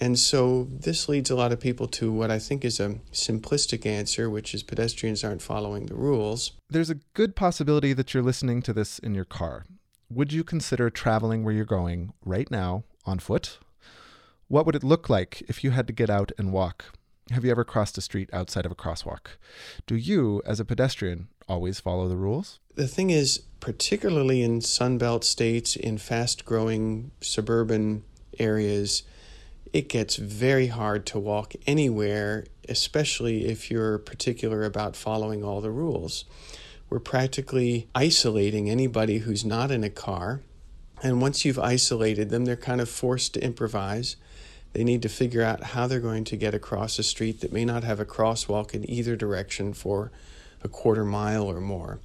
And 0.00 0.18
so 0.18 0.68
this 0.70 1.08
leads 1.08 1.30
a 1.30 1.36
lot 1.36 1.52
of 1.52 1.60
people 1.60 1.88
to 1.88 2.12
what 2.12 2.30
I 2.30 2.38
think 2.38 2.64
is 2.64 2.78
a 2.78 3.00
simplistic 3.12 3.84
answer, 3.84 4.30
which 4.30 4.54
is 4.54 4.62
pedestrians 4.62 5.24
aren't 5.24 5.42
following 5.42 5.86
the 5.86 5.94
rules. 5.94 6.52
There's 6.70 6.90
a 6.90 7.00
good 7.14 7.34
possibility 7.34 7.92
that 7.92 8.14
you're 8.14 8.22
listening 8.22 8.62
to 8.62 8.72
this 8.72 8.98
in 8.98 9.14
your 9.14 9.24
car. 9.24 9.66
Would 10.10 10.32
you 10.32 10.44
consider 10.44 10.88
traveling 10.88 11.44
where 11.44 11.52
you're 11.52 11.64
going 11.64 12.12
right 12.24 12.50
now 12.50 12.84
on 13.04 13.18
foot? 13.18 13.58
What 14.46 14.64
would 14.64 14.76
it 14.76 14.84
look 14.84 15.10
like 15.10 15.42
if 15.48 15.62
you 15.62 15.72
had 15.72 15.86
to 15.88 15.92
get 15.92 16.08
out 16.08 16.32
and 16.38 16.52
walk? 16.52 16.86
Have 17.30 17.44
you 17.44 17.50
ever 17.50 17.64
crossed 17.64 17.98
a 17.98 18.00
street 18.00 18.30
outside 18.32 18.64
of 18.64 18.72
a 18.72 18.76
crosswalk? 18.76 19.36
Do 19.86 19.96
you, 19.96 20.40
as 20.46 20.60
a 20.60 20.64
pedestrian, 20.64 21.28
always 21.46 21.78
follow 21.78 22.08
the 22.08 22.16
rules? 22.16 22.58
The 22.74 22.88
thing 22.88 23.10
is, 23.10 23.42
particularly 23.60 24.42
in 24.42 24.60
Sunbelt 24.60 25.24
states, 25.24 25.76
in 25.76 25.98
fast 25.98 26.46
growing 26.46 27.10
suburban 27.20 28.04
areas, 28.38 29.02
it 29.72 29.88
gets 29.88 30.16
very 30.16 30.68
hard 30.68 31.06
to 31.06 31.18
walk 31.18 31.54
anywhere, 31.66 32.46
especially 32.68 33.46
if 33.46 33.70
you're 33.70 33.98
particular 33.98 34.64
about 34.64 34.96
following 34.96 35.44
all 35.44 35.60
the 35.60 35.70
rules. 35.70 36.24
we're 36.90 36.98
practically 36.98 37.88
isolating 37.94 38.70
anybody 38.70 39.18
who's 39.18 39.44
not 39.44 39.70
in 39.70 39.84
a 39.84 39.90
car. 39.90 40.40
And 41.02 41.20
once 41.20 41.44
you've 41.44 41.58
isolated 41.58 42.30
them, 42.30 42.44
they're 42.44 42.56
kind 42.56 42.80
of 42.80 42.88
forced 42.88 43.34
to 43.34 43.44
improvise. 43.44 44.16
They 44.72 44.84
need 44.84 45.02
to 45.02 45.08
figure 45.08 45.42
out 45.42 45.62
how 45.62 45.86
they're 45.86 46.00
going 46.00 46.24
to 46.24 46.36
get 46.36 46.54
across 46.54 46.98
a 46.98 47.02
street 47.02 47.40
that 47.40 47.52
may 47.52 47.64
not 47.64 47.84
have 47.84 48.00
a 48.00 48.04
crosswalk 48.04 48.74
in 48.74 48.88
either 48.88 49.16
direction 49.16 49.72
for 49.72 50.10
a 50.62 50.68
quarter 50.68 51.04
mile 51.04 51.44
or 51.44 51.60
more. 51.60 52.00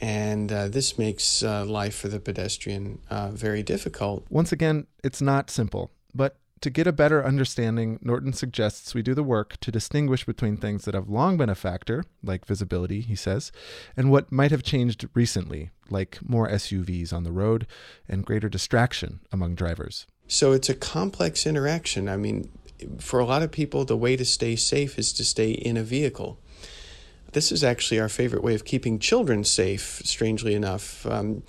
And 0.00 0.50
uh, 0.52 0.68
this 0.68 0.98
makes 0.98 1.42
uh, 1.42 1.64
life 1.64 1.96
for 1.96 2.08
the 2.08 2.20
pedestrian 2.20 3.00
uh, 3.10 3.30
very 3.30 3.62
difficult. 3.62 4.24
Once 4.30 4.52
again, 4.52 4.86
it's 5.02 5.20
not 5.20 5.50
simple, 5.50 5.90
but 6.14 6.36
to 6.60 6.70
get 6.70 6.86
a 6.86 6.92
better 6.92 7.24
understanding, 7.24 7.98
Norton 8.02 8.32
suggests 8.32 8.94
we 8.94 9.02
do 9.02 9.14
the 9.14 9.22
work 9.22 9.58
to 9.60 9.70
distinguish 9.70 10.24
between 10.24 10.56
things 10.56 10.84
that 10.84 10.94
have 10.94 11.08
long 11.08 11.36
been 11.36 11.48
a 11.48 11.54
factor, 11.54 12.04
like 12.22 12.46
visibility, 12.46 13.00
he 13.00 13.14
says, 13.14 13.52
and 13.96 14.10
what 14.10 14.32
might 14.32 14.50
have 14.50 14.62
changed 14.62 15.08
recently, 15.14 15.70
like 15.90 16.18
more 16.26 16.48
SUVs 16.48 17.12
on 17.12 17.24
the 17.24 17.32
road 17.32 17.66
and 18.08 18.24
greater 18.24 18.48
distraction 18.48 19.20
among 19.32 19.54
drivers. 19.54 20.06
So 20.26 20.52
it's 20.52 20.68
a 20.68 20.74
complex 20.74 21.46
interaction. 21.46 22.08
I 22.08 22.16
mean, 22.16 22.50
for 22.98 23.20
a 23.20 23.24
lot 23.24 23.42
of 23.42 23.50
people, 23.50 23.84
the 23.84 23.96
way 23.96 24.16
to 24.16 24.24
stay 24.24 24.56
safe 24.56 24.98
is 24.98 25.12
to 25.14 25.24
stay 25.24 25.50
in 25.50 25.76
a 25.76 25.82
vehicle. 25.82 26.38
This 27.32 27.52
is 27.52 27.62
actually 27.62 28.00
our 28.00 28.08
favorite 28.08 28.42
way 28.42 28.54
of 28.54 28.64
keeping 28.64 28.98
children 28.98 29.44
safe, 29.44 30.00
strangely 30.04 30.54
enough. 30.54 31.04
Um, 31.06 31.42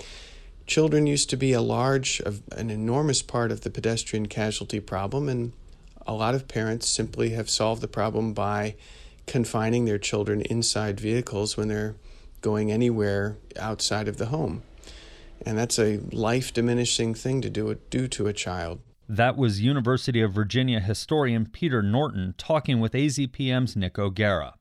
children 0.69 1.07
used 1.07 1.29
to 1.31 1.35
be 1.35 1.51
a 1.51 1.61
large, 1.61 2.21
an 2.51 2.69
enormous 2.69 3.21
part 3.23 3.51
of 3.51 3.61
the 3.61 3.71
pedestrian 3.71 4.27
casualty 4.27 4.79
problem, 4.79 5.27
and 5.27 5.51
a 6.05 6.13
lot 6.13 6.35
of 6.35 6.47
parents 6.47 6.88
simply 6.88 7.31
have 7.31 7.49
solved 7.49 7.81
the 7.81 7.88
problem 7.88 8.33
by 8.33 8.75
confining 9.25 9.85
their 9.85 9.97
children 9.97 10.41
inside 10.41 10.99
vehicles 10.99 11.57
when 11.57 11.67
they're 11.67 11.95
going 12.41 12.71
anywhere 12.71 13.35
outside 13.59 14.07
of 14.07 14.17
the 14.17 14.27
home. 14.27 14.61
And 15.45 15.57
that's 15.57 15.79
a 15.79 15.97
life 16.11 16.53
diminishing 16.53 17.15
thing 17.15 17.41
to 17.41 17.49
do, 17.49 17.75
do 17.89 18.07
to 18.07 18.27
a 18.27 18.33
child. 18.33 18.79
That 19.07 19.38
was 19.38 19.61
University 19.61 20.21
of 20.21 20.33
Virginia 20.33 20.79
historian 20.79 21.47
Peter 21.47 21.81
Norton 21.81 22.35
talking 22.38 22.79
with 22.79 22.93
AZPM's 22.93 23.75
Nick 23.75 23.97
O'Gara. 23.97 24.53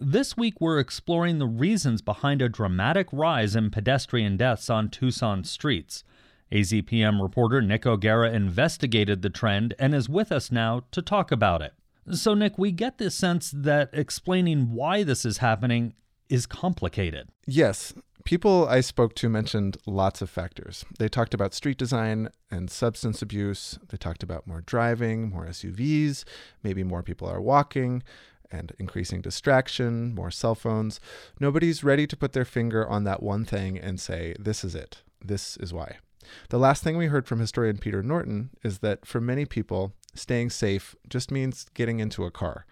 This 0.00 0.36
week, 0.36 0.60
we're 0.60 0.78
exploring 0.78 1.38
the 1.38 1.46
reasons 1.46 2.02
behind 2.02 2.42
a 2.42 2.48
dramatic 2.48 3.08
rise 3.12 3.56
in 3.56 3.70
pedestrian 3.70 4.36
deaths 4.36 4.68
on 4.68 4.90
Tucson 4.90 5.42
streets. 5.44 6.04
AZPM 6.52 7.20
reporter 7.20 7.62
Nick 7.62 7.86
O'Gara 7.86 8.30
investigated 8.30 9.22
the 9.22 9.30
trend 9.30 9.74
and 9.78 9.94
is 9.94 10.08
with 10.08 10.30
us 10.30 10.52
now 10.52 10.82
to 10.90 11.00
talk 11.00 11.32
about 11.32 11.62
it. 11.62 11.72
So, 12.12 12.34
Nick, 12.34 12.58
we 12.58 12.72
get 12.72 12.98
this 12.98 13.14
sense 13.14 13.50
that 13.54 13.90
explaining 13.92 14.72
why 14.72 15.02
this 15.02 15.24
is 15.24 15.38
happening 15.38 15.94
is 16.28 16.46
complicated. 16.46 17.28
Yes. 17.46 17.94
People 18.24 18.66
I 18.68 18.80
spoke 18.80 19.14
to 19.16 19.28
mentioned 19.28 19.76
lots 19.86 20.20
of 20.20 20.28
factors. 20.28 20.84
They 20.98 21.08
talked 21.08 21.32
about 21.32 21.54
street 21.54 21.78
design 21.78 22.28
and 22.50 22.68
substance 22.70 23.22
abuse. 23.22 23.78
They 23.88 23.96
talked 23.96 24.24
about 24.24 24.46
more 24.48 24.62
driving, 24.62 25.30
more 25.30 25.46
SUVs, 25.46 26.24
maybe 26.62 26.82
more 26.82 27.04
people 27.04 27.28
are 27.28 27.40
walking 27.40 28.02
and 28.50 28.72
increasing 28.78 29.20
distraction, 29.20 30.14
more 30.14 30.30
cell 30.30 30.54
phones. 30.54 31.00
Nobody's 31.40 31.84
ready 31.84 32.06
to 32.06 32.16
put 32.16 32.32
their 32.32 32.44
finger 32.44 32.86
on 32.88 33.04
that 33.04 33.22
one 33.22 33.44
thing 33.44 33.78
and 33.78 34.00
say, 34.00 34.34
this 34.38 34.64
is 34.64 34.74
it. 34.74 35.02
This 35.24 35.56
is 35.56 35.72
why. 35.72 35.96
The 36.50 36.58
last 36.58 36.82
thing 36.82 36.96
we 36.96 37.06
heard 37.06 37.26
from 37.26 37.40
historian 37.40 37.78
Peter 37.78 38.02
Norton 38.02 38.50
is 38.62 38.78
that 38.78 39.06
for 39.06 39.20
many 39.20 39.44
people, 39.44 39.92
staying 40.14 40.50
safe 40.50 40.96
just 41.08 41.30
means 41.30 41.66
getting 41.74 42.00
into 42.00 42.24
a 42.24 42.30
car. 42.30 42.66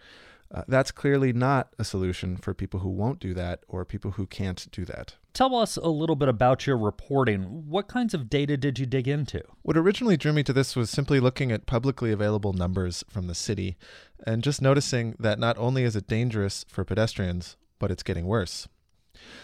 Uh, 0.52 0.62
that's 0.68 0.90
clearly 0.90 1.32
not 1.32 1.68
a 1.78 1.84
solution 1.84 2.36
for 2.36 2.54
people 2.54 2.80
who 2.80 2.88
won't 2.88 3.18
do 3.18 3.34
that 3.34 3.60
or 3.68 3.84
people 3.84 4.12
who 4.12 4.26
can't 4.26 4.70
do 4.70 4.84
that. 4.84 5.14
Tell 5.34 5.56
us 5.56 5.76
a 5.76 5.88
little 5.88 6.14
bit 6.14 6.28
about 6.28 6.64
your 6.64 6.78
reporting. 6.78 7.68
What 7.68 7.88
kinds 7.88 8.14
of 8.14 8.30
data 8.30 8.56
did 8.56 8.78
you 8.78 8.86
dig 8.86 9.08
into? 9.08 9.42
What 9.62 9.76
originally 9.76 10.16
drew 10.16 10.32
me 10.32 10.44
to 10.44 10.52
this 10.52 10.76
was 10.76 10.90
simply 10.90 11.18
looking 11.18 11.50
at 11.50 11.66
publicly 11.66 12.12
available 12.12 12.52
numbers 12.52 13.02
from 13.10 13.26
the 13.26 13.34
city 13.34 13.76
and 14.24 14.44
just 14.44 14.62
noticing 14.62 15.16
that 15.18 15.40
not 15.40 15.58
only 15.58 15.82
is 15.82 15.96
it 15.96 16.06
dangerous 16.06 16.64
for 16.68 16.84
pedestrians, 16.84 17.56
but 17.80 17.90
it's 17.90 18.04
getting 18.04 18.26
worse. 18.26 18.68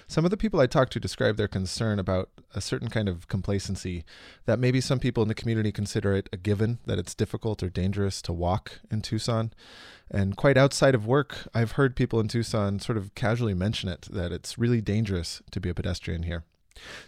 Some 0.06 0.24
of 0.24 0.30
the 0.30 0.36
people 0.36 0.60
I 0.60 0.66
talked 0.66 0.92
to 0.94 1.00
described 1.00 1.38
their 1.38 1.48
concern 1.48 1.98
about 1.98 2.30
a 2.54 2.60
certain 2.60 2.88
kind 2.88 3.08
of 3.08 3.28
complacency 3.28 4.04
that 4.46 4.58
maybe 4.58 4.80
some 4.80 4.98
people 4.98 5.22
in 5.22 5.28
the 5.28 5.34
community 5.34 5.72
consider 5.72 6.14
it 6.14 6.28
a 6.32 6.36
given 6.36 6.78
that 6.86 6.98
it's 6.98 7.14
difficult 7.14 7.62
or 7.62 7.68
dangerous 7.68 8.20
to 8.22 8.32
walk 8.32 8.80
in 8.90 9.02
Tucson. 9.02 9.52
And 10.10 10.36
quite 10.36 10.56
outside 10.56 10.94
of 10.94 11.06
work, 11.06 11.48
I've 11.54 11.72
heard 11.72 11.94
people 11.94 12.18
in 12.20 12.28
Tucson 12.28 12.80
sort 12.80 12.98
of 12.98 13.14
casually 13.14 13.54
mention 13.54 13.88
it 13.88 14.08
that 14.10 14.32
it's 14.32 14.58
really 14.58 14.80
dangerous 14.80 15.42
to 15.52 15.60
be 15.60 15.68
a 15.68 15.74
pedestrian 15.74 16.24
here. 16.24 16.44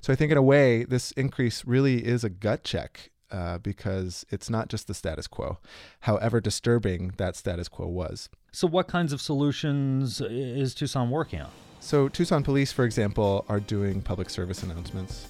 So 0.00 0.12
I 0.12 0.16
think, 0.16 0.30
in 0.30 0.38
a 0.38 0.42
way, 0.42 0.84
this 0.84 1.12
increase 1.12 1.64
really 1.64 2.04
is 2.04 2.24
a 2.24 2.30
gut 2.30 2.62
check 2.64 3.10
uh, 3.32 3.58
because 3.58 4.26
it's 4.30 4.50
not 4.50 4.68
just 4.68 4.86
the 4.86 4.94
status 4.94 5.26
quo, 5.26 5.58
however 6.00 6.40
disturbing 6.40 7.14
that 7.16 7.34
status 7.34 7.68
quo 7.68 7.86
was. 7.86 8.28
So, 8.52 8.66
what 8.66 8.86
kinds 8.86 9.12
of 9.12 9.20
solutions 9.20 10.20
is 10.20 10.74
Tucson 10.74 11.10
working 11.10 11.40
on? 11.40 11.50
So, 11.82 12.08
Tucson 12.08 12.44
police, 12.44 12.70
for 12.70 12.84
example, 12.84 13.44
are 13.48 13.58
doing 13.58 14.00
public 14.02 14.30
service 14.30 14.62
announcements. 14.62 15.26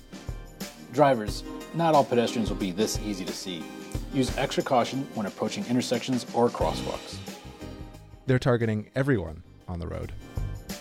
Drivers, 0.92 1.44
not 1.73 1.94
all 1.94 2.04
pedestrians 2.04 2.50
will 2.50 2.59
be 2.59 2.71
this 2.71 2.99
easy 3.06 3.25
to 3.25 3.32
see. 3.32 3.64
Use 4.12 4.37
extra 4.37 4.62
caution 4.62 5.09
when 5.14 5.25
approaching 5.25 5.64
intersections 5.66 6.26
or 6.35 6.50
crosswalks. 6.50 7.16
They're 8.26 8.38
targeting 8.38 8.90
everyone 8.94 9.42
on 9.66 9.80
the 9.80 9.87
road. 9.87 10.12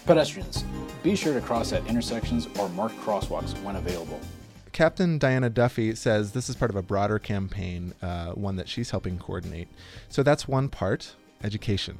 Pedestrians, 0.05 0.65
be 1.03 1.15
sure 1.15 1.33
to 1.33 1.39
cross 1.39 1.71
at 1.71 1.87
intersections 1.87 2.49
or 2.59 2.67
marked 2.67 2.99
crosswalks 2.99 3.53
when 3.63 3.77
available. 3.77 4.19
Captain 4.73 5.17
Diana 5.17 5.49
Duffy 5.49 5.95
says 5.95 6.33
this 6.33 6.49
is 6.49 6.57
part 6.57 6.69
of 6.69 6.75
a 6.75 6.81
broader 6.81 7.17
campaign, 7.17 7.93
uh, 8.01 8.31
one 8.33 8.57
that 8.57 8.67
she's 8.67 8.89
helping 8.89 9.17
coordinate. 9.17 9.69
So 10.09 10.21
that's 10.21 10.49
one 10.49 10.67
part 10.67 11.15
education 11.43 11.97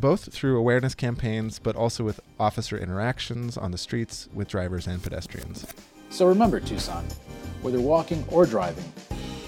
both 0.00 0.32
through 0.32 0.58
awareness 0.58 0.94
campaigns, 0.94 1.58
but 1.58 1.76
also 1.76 2.02
with 2.02 2.20
officer 2.38 2.78
interactions 2.78 3.56
on 3.56 3.70
the 3.70 3.78
streets 3.78 4.28
with 4.32 4.48
drivers 4.48 4.86
and 4.86 5.02
pedestrians. 5.02 5.66
So 6.08 6.26
remember, 6.26 6.58
Tucson, 6.58 7.04
whether 7.62 7.80
walking 7.80 8.24
or 8.28 8.46
driving, 8.46 8.90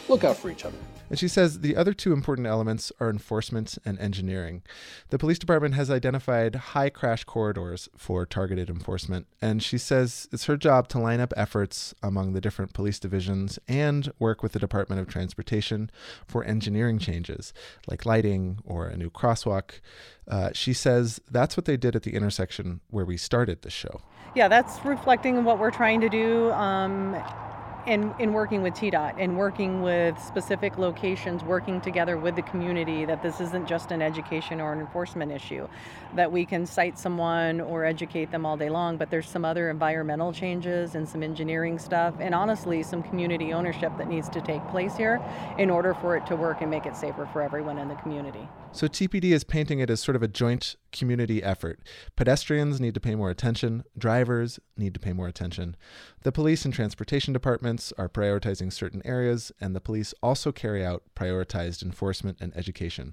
look 0.09 0.25
out 0.25 0.37
for 0.37 0.50
each 0.50 0.64
other. 0.64 0.76
And 1.12 1.19
she 1.19 1.28
says 1.28 1.61
the 1.61 1.76
other 1.76 1.92
two 1.92 2.14
important 2.14 2.47
elements 2.47 2.90
are 2.99 3.11
enforcement 3.11 3.76
and 3.85 3.99
engineering. 3.99 4.62
The 5.11 5.19
police 5.19 5.38
department 5.38 5.75
has 5.75 5.90
identified 5.90 6.54
high 6.54 6.88
crash 6.88 7.25
corridors 7.25 7.90
for 7.99 8.25
targeted 8.25 8.71
enforcement, 8.71 9.26
and 9.42 9.62
she 9.62 9.76
says 9.76 10.26
it's 10.33 10.47
her 10.47 10.57
job 10.57 10.88
to 10.88 10.99
line 10.99 11.21
up 11.21 11.35
efforts 11.37 11.95
among 12.02 12.33
the 12.33 12.40
different 12.40 12.73
police 12.73 12.99
divisions 12.99 13.59
and 13.69 14.11
work 14.19 14.42
with 14.42 14.52
the 14.52 14.59
Department 14.59 15.02
of 15.02 15.07
Transportation 15.07 15.90
for 16.26 16.45
engineering 16.45 16.99
changes, 16.99 17.52
like 17.87 18.07
lighting 18.07 18.61
or 18.64 18.87
a 18.87 18.97
new 18.97 19.11
crosswalk. 19.11 19.81
Uh, 20.26 20.49
she 20.54 20.73
says 20.73 21.21
that's 21.31 21.59
what 21.59 21.66
they 21.66 21.76
did 21.76 21.95
at 21.95 22.04
the 22.04 22.14
intersection 22.14 22.81
where 22.88 23.04
we 23.04 23.19
started 23.19 23.61
the 23.61 23.71
show. 23.71 24.00
Yeah, 24.35 24.49
that's 24.49 24.83
reflecting 24.83 25.45
what 25.45 25.59
we're 25.59 25.71
trying 25.71 26.00
to 26.00 26.09
do. 26.09 26.50
Um, 26.52 27.23
in, 27.87 28.15
in 28.19 28.33
working 28.33 28.62
with 28.62 28.75
TDOT 28.75 29.15
and 29.19 29.37
working 29.37 29.83
with 29.83 30.19
specific 30.19 30.79
locations, 30.79 31.43
working 31.43 31.81
together 31.81 32.17
with 32.17 32.37
the 32.37 32.43
community, 32.43 33.05
that 33.05 33.23
this 33.23 33.41
isn't 33.41 33.67
just 33.67 33.91
an 33.91 34.01
education 34.01 34.61
or 34.61 34.73
an 34.73 34.81
enforcement 34.81 35.33
issue, 35.33 35.67
that 36.15 36.31
we 36.31 36.45
can 36.45 36.65
cite 36.65 36.99
someone 36.99 37.61
or 37.61 37.85
educate 37.85 38.31
them 38.31 38.47
all 38.47 38.57
day 38.57 38.71
long, 38.71 38.97
but 38.97 39.11
there's 39.11 39.29
some 39.29 39.45
other 39.45 39.69
environmental 39.71 40.33
changes 40.33 40.95
and 40.95 41.09
some 41.09 41.23
engineering 41.23 41.79
stuff, 41.79 42.15
and 42.21 42.35
honestly, 42.35 42.83
some 42.83 43.03
community 43.03 43.53
ownership 43.53 43.93
that 43.99 44.09
needs 44.09 44.29
to 44.29 44.41
take 44.41 44.67
place 44.69 44.97
here 44.97 45.21
in 45.59 45.71
order 45.71 45.95
for 45.95 46.17
it 46.17 46.27
to 46.27 46.37
work 46.37 46.61
and 46.61 46.71
make 46.71 46.87
it 46.87 46.97
safer 46.97 47.29
for 47.33 47.43
everyone 47.43 47.79
in 47.79 47.89
the 47.89 47.97
community. 47.97 48.49
So 48.75 48.88
TPD 48.88 49.33
is 49.33 49.45
painting 49.45 49.81
it 49.81 49.91
as 49.91 50.00
sort 50.00 50.17
of 50.17 50.23
a 50.23 50.29
joint 50.29 50.76
community 50.93 51.43
effort. 51.43 51.81
Pedestrians 52.17 52.81
need 52.81 52.95
to 52.95 53.00
pay 53.00 53.14
more 53.14 53.29
attention, 53.29 53.85
drivers 53.99 54.59
need 54.79 54.95
to 54.95 55.00
pay 55.00 55.12
more 55.12 55.29
attention. 55.29 55.76
The 56.23 56.33
police 56.33 56.64
and 56.64 56.73
transportation 56.73 57.35
departments 57.35 57.93
are 57.99 58.09
prioritizing 58.09 58.73
certain 58.73 59.02
areas, 59.05 59.52
and 59.61 59.76
the 59.76 59.81
police 59.81 60.14
also 60.23 60.52
carry 60.52 60.85
out 60.85 61.02
prioritized 61.14 61.83
enforcement 61.83 62.38
and 62.41 62.57
education. 62.57 63.12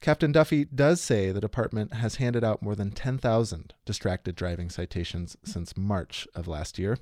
Captain 0.00 0.32
Duffy 0.32 0.64
does 0.64 1.00
say 1.00 1.30
the 1.30 1.40
department 1.40 1.94
has 1.94 2.16
handed 2.16 2.42
out 2.42 2.60
more 2.60 2.74
than 2.74 2.90
10,000 2.90 3.72
distracted 3.84 4.34
driving 4.34 4.68
citations 4.68 5.36
since 5.44 5.76
March 5.76 6.26
of 6.34 6.48
last 6.48 6.76
year, 6.76 6.98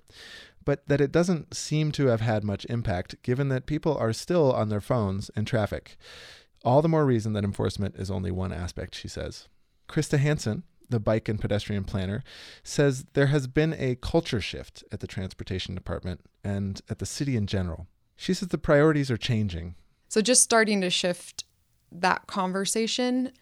but 0.66 0.86
that 0.86 1.00
it 1.00 1.10
doesn't 1.10 1.56
seem 1.56 1.92
to 1.92 2.08
have 2.08 2.20
had 2.20 2.44
much 2.44 2.66
impact 2.68 3.22
given 3.22 3.48
that 3.48 3.64
people 3.64 3.96
are 3.96 4.12
still 4.12 4.52
on 4.52 4.68
their 4.68 4.82
phones 4.82 5.30
in 5.34 5.46
traffic. 5.46 5.96
All 6.64 6.82
the 6.82 6.88
more 6.88 7.06
reason 7.06 7.32
that 7.32 7.44
enforcement 7.44 7.96
is 7.96 8.10
only 8.10 8.30
one 8.30 8.52
aspect, 8.52 8.94
she 8.94 9.08
says. 9.08 9.48
Krista 9.88 10.18
Hanson, 10.18 10.62
the 10.88 11.00
bike 11.00 11.28
and 11.28 11.40
pedestrian 11.40 11.84
planner, 11.84 12.22
says 12.62 13.06
there 13.14 13.28
has 13.28 13.46
been 13.46 13.74
a 13.78 13.96
culture 13.96 14.40
shift 14.40 14.84
at 14.92 15.00
the 15.00 15.06
transportation 15.06 15.74
department 15.74 16.20
and 16.44 16.80
at 16.90 16.98
the 16.98 17.06
city 17.06 17.36
in 17.36 17.46
general. 17.46 17.86
She 18.16 18.34
says 18.34 18.48
the 18.48 18.58
priorities 18.58 19.10
are 19.10 19.16
changing. 19.16 19.74
So 20.08 20.20
just 20.20 20.42
starting 20.42 20.80
to 20.82 20.90
shift 20.90 21.44
that 21.92 22.26
conversation 22.26 23.32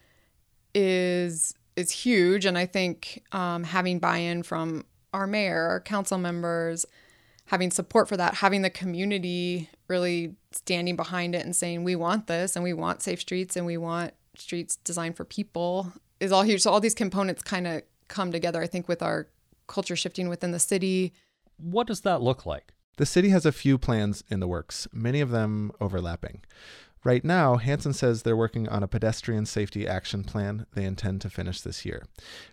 is 0.75 1.55
is 1.77 1.91
huge, 1.93 2.45
and 2.45 2.59
I 2.59 2.67
think 2.67 3.23
um, 3.31 3.63
having 3.63 4.01
buy-in 4.01 4.43
from 4.43 4.85
our 5.15 5.29
mayor, 5.29 5.69
our 5.69 5.81
council 5.81 6.19
members, 6.19 6.85
having 7.49 7.71
support 7.71 8.09
for 8.09 8.17
that, 8.17 8.35
having 8.35 8.61
the 8.61 8.71
community 8.71 9.71
really 9.89 10.35
standing 10.53 10.97
behind 10.97 11.35
it 11.35 11.45
and 11.45 11.57
saying, 11.57 11.83
we 11.83 11.97
want 11.97 12.27
this 12.27 12.55
and 12.55 12.63
we 12.63 12.75
want 12.75 13.03
safe 13.03 13.21
streets 13.21 13.57
and 13.57 13.65
we 13.65 13.79
want 13.79 14.13
streets 14.37 14.77
designed 14.77 15.17
for 15.17 15.25
people 15.25 15.93
is 16.21 16.31
all 16.31 16.43
huge. 16.43 16.61
So 16.61 16.71
all 16.71 16.81
these 16.81 16.95
components 16.95 17.43
kind 17.43 17.67
of 17.67 17.83
come 18.09 18.33
together, 18.33 18.63
I 18.63 18.67
think, 18.67 18.87
with 18.87 19.03
our 19.03 19.29
culture 19.67 19.97
shifting 19.97 20.29
within 20.29 20.51
the 20.51 20.59
city. 20.59 21.15
What 21.57 21.87
does 21.87 22.03
that 22.03 22.21
look 22.21 22.45
like? 22.45 22.73
The 22.99 23.07
city 23.07 23.31
has 23.31 23.47
a 23.47 23.53
few 23.53 23.79
plans 23.79 24.25
in 24.29 24.41
the 24.41 24.49
works, 24.49 24.87
many 24.93 25.21
of 25.21 25.31
them 25.31 25.73
overlapping. 25.81 26.43
Right 27.05 27.25
now, 27.25 27.57
Hanson 27.57 27.93
says 27.93 28.23
they're 28.23 28.37
working 28.37 28.69
on 28.69 28.83
a 28.83 28.89
pedestrian 28.89 29.47
safety 29.47 29.87
action 29.87 30.25
plan 30.25 30.67
they 30.75 30.85
intend 30.85 31.21
to 31.23 31.31
finish 31.31 31.61
this 31.61 31.85
year. 31.85 32.05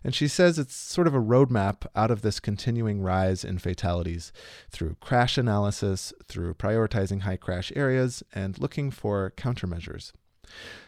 And 0.03 0.13
she 0.13 0.27
says 0.27 0.59
it's 0.59 0.75
sort 0.75 1.07
of 1.07 1.15
a 1.15 1.21
roadmap 1.21 1.85
out 1.95 2.11
of 2.11 2.21
this 2.21 2.39
continuing 2.39 3.01
rise 3.01 3.43
in 3.43 3.57
fatalities 3.57 4.31
through 4.69 4.97
crash 5.01 5.37
analysis, 5.37 6.13
through 6.27 6.53
prioritizing 6.53 7.21
high 7.21 7.37
crash 7.37 7.71
areas, 7.75 8.23
and 8.33 8.59
looking 8.59 8.91
for 8.91 9.33
countermeasures. 9.35 10.11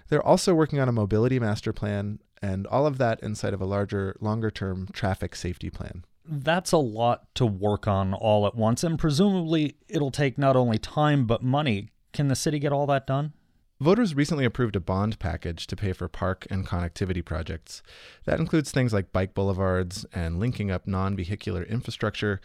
They're 0.10 0.26
also 0.26 0.54
working 0.54 0.80
on 0.80 0.88
a 0.88 0.94
mobility 0.94 1.40
master 1.40 1.74
plan, 1.74 2.20
and 2.42 2.68
all 2.68 2.86
of 2.86 3.00
that 3.00 3.22
inside 3.24 3.54
of 3.54 3.62
a 3.62 3.66
larger, 3.66 4.16
longer 4.20 4.52
term 4.52 4.88
traffic 4.94 5.36
safety 5.36 5.70
plan. 5.70 6.06
That's 6.30 6.72
a 6.72 6.78
lot 6.78 7.34
to 7.36 7.46
work 7.46 7.88
on 7.88 8.14
all 8.14 8.46
at 8.46 8.56
once, 8.56 8.84
and 8.84 9.00
presumably 9.00 9.78
it'll 9.88 10.12
take 10.12 10.38
not 10.38 10.56
only 10.56 10.78
time 10.78 11.26
but 11.26 11.42
money. 11.42 11.90
Can 12.14 12.28
the 12.28 12.36
city 12.36 12.60
get 12.60 12.72
all 12.72 12.86
that 12.88 13.08
done? 13.08 13.34
Voters 13.80 14.16
recently 14.16 14.44
approved 14.44 14.76
a 14.76 14.80
bond 14.80 15.20
package 15.20 15.68
to 15.68 15.76
pay 15.76 15.94
for 15.94 16.08
park 16.08 16.48
and 16.50 16.66
connectivity 16.66 17.24
projects. 17.24 17.84
That 18.26 18.40
includes 18.40 18.72
things 18.72 18.92
like 18.92 19.14
bike 19.14 19.36
boulevards 19.36 20.04
and 20.12 20.40
linking 20.40 20.72
up 20.72 20.88
non 20.88 21.16
vehicular 21.16 21.62
infrastructure. 21.62 22.42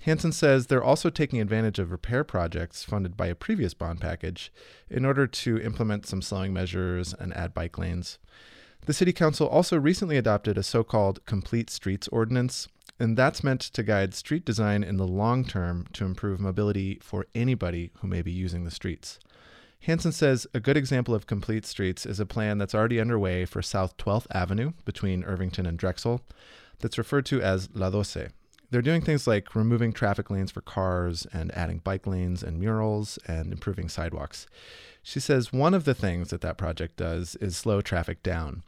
Hanson 0.00 0.32
says 0.32 0.66
they're 0.66 0.82
also 0.82 1.08
taking 1.08 1.40
advantage 1.40 1.78
of 1.78 1.92
repair 1.92 2.24
projects 2.24 2.82
funded 2.82 3.16
by 3.16 3.28
a 3.28 3.36
previous 3.36 3.74
bond 3.74 4.00
package 4.00 4.52
in 4.90 5.04
order 5.04 5.28
to 5.28 5.60
implement 5.60 6.06
some 6.06 6.20
slowing 6.20 6.52
measures 6.52 7.14
and 7.14 7.32
add 7.36 7.54
bike 7.54 7.78
lanes. 7.78 8.18
The 8.86 8.92
City 8.92 9.12
Council 9.12 9.46
also 9.46 9.78
recently 9.78 10.16
adopted 10.16 10.58
a 10.58 10.64
so 10.64 10.82
called 10.82 11.24
Complete 11.26 11.70
Streets 11.70 12.08
Ordinance, 12.08 12.66
and 12.98 13.16
that's 13.16 13.44
meant 13.44 13.60
to 13.60 13.84
guide 13.84 14.14
street 14.14 14.44
design 14.44 14.82
in 14.82 14.96
the 14.96 15.06
long 15.06 15.44
term 15.44 15.86
to 15.92 16.04
improve 16.04 16.40
mobility 16.40 16.98
for 17.00 17.26
anybody 17.36 17.92
who 18.00 18.08
may 18.08 18.22
be 18.22 18.32
using 18.32 18.64
the 18.64 18.72
streets. 18.72 19.20
Hanson 19.82 20.12
says 20.12 20.46
a 20.54 20.60
good 20.60 20.76
example 20.76 21.12
of 21.12 21.26
complete 21.26 21.66
streets 21.66 22.06
is 22.06 22.20
a 22.20 22.26
plan 22.26 22.58
that's 22.58 22.74
already 22.74 23.00
underway 23.00 23.44
for 23.44 23.62
South 23.62 23.96
12th 23.96 24.28
Avenue 24.30 24.72
between 24.84 25.24
Irvington 25.24 25.66
and 25.66 25.76
Drexel 25.76 26.20
that's 26.78 26.98
referred 26.98 27.26
to 27.26 27.42
as 27.42 27.68
La 27.74 27.90
Doce. 27.90 28.28
They're 28.70 28.80
doing 28.80 29.02
things 29.02 29.26
like 29.26 29.56
removing 29.56 29.92
traffic 29.92 30.30
lanes 30.30 30.52
for 30.52 30.60
cars 30.60 31.26
and 31.32 31.52
adding 31.52 31.78
bike 31.78 32.06
lanes 32.06 32.44
and 32.44 32.60
murals 32.60 33.18
and 33.26 33.52
improving 33.52 33.88
sidewalks. 33.88 34.46
She 35.02 35.18
says 35.18 35.52
one 35.52 35.74
of 35.74 35.84
the 35.84 35.94
things 35.94 36.30
that 36.30 36.42
that 36.42 36.56
project 36.56 36.96
does 36.96 37.34
is 37.36 37.56
slow 37.56 37.80
traffic 37.80 38.22
down. 38.22 38.62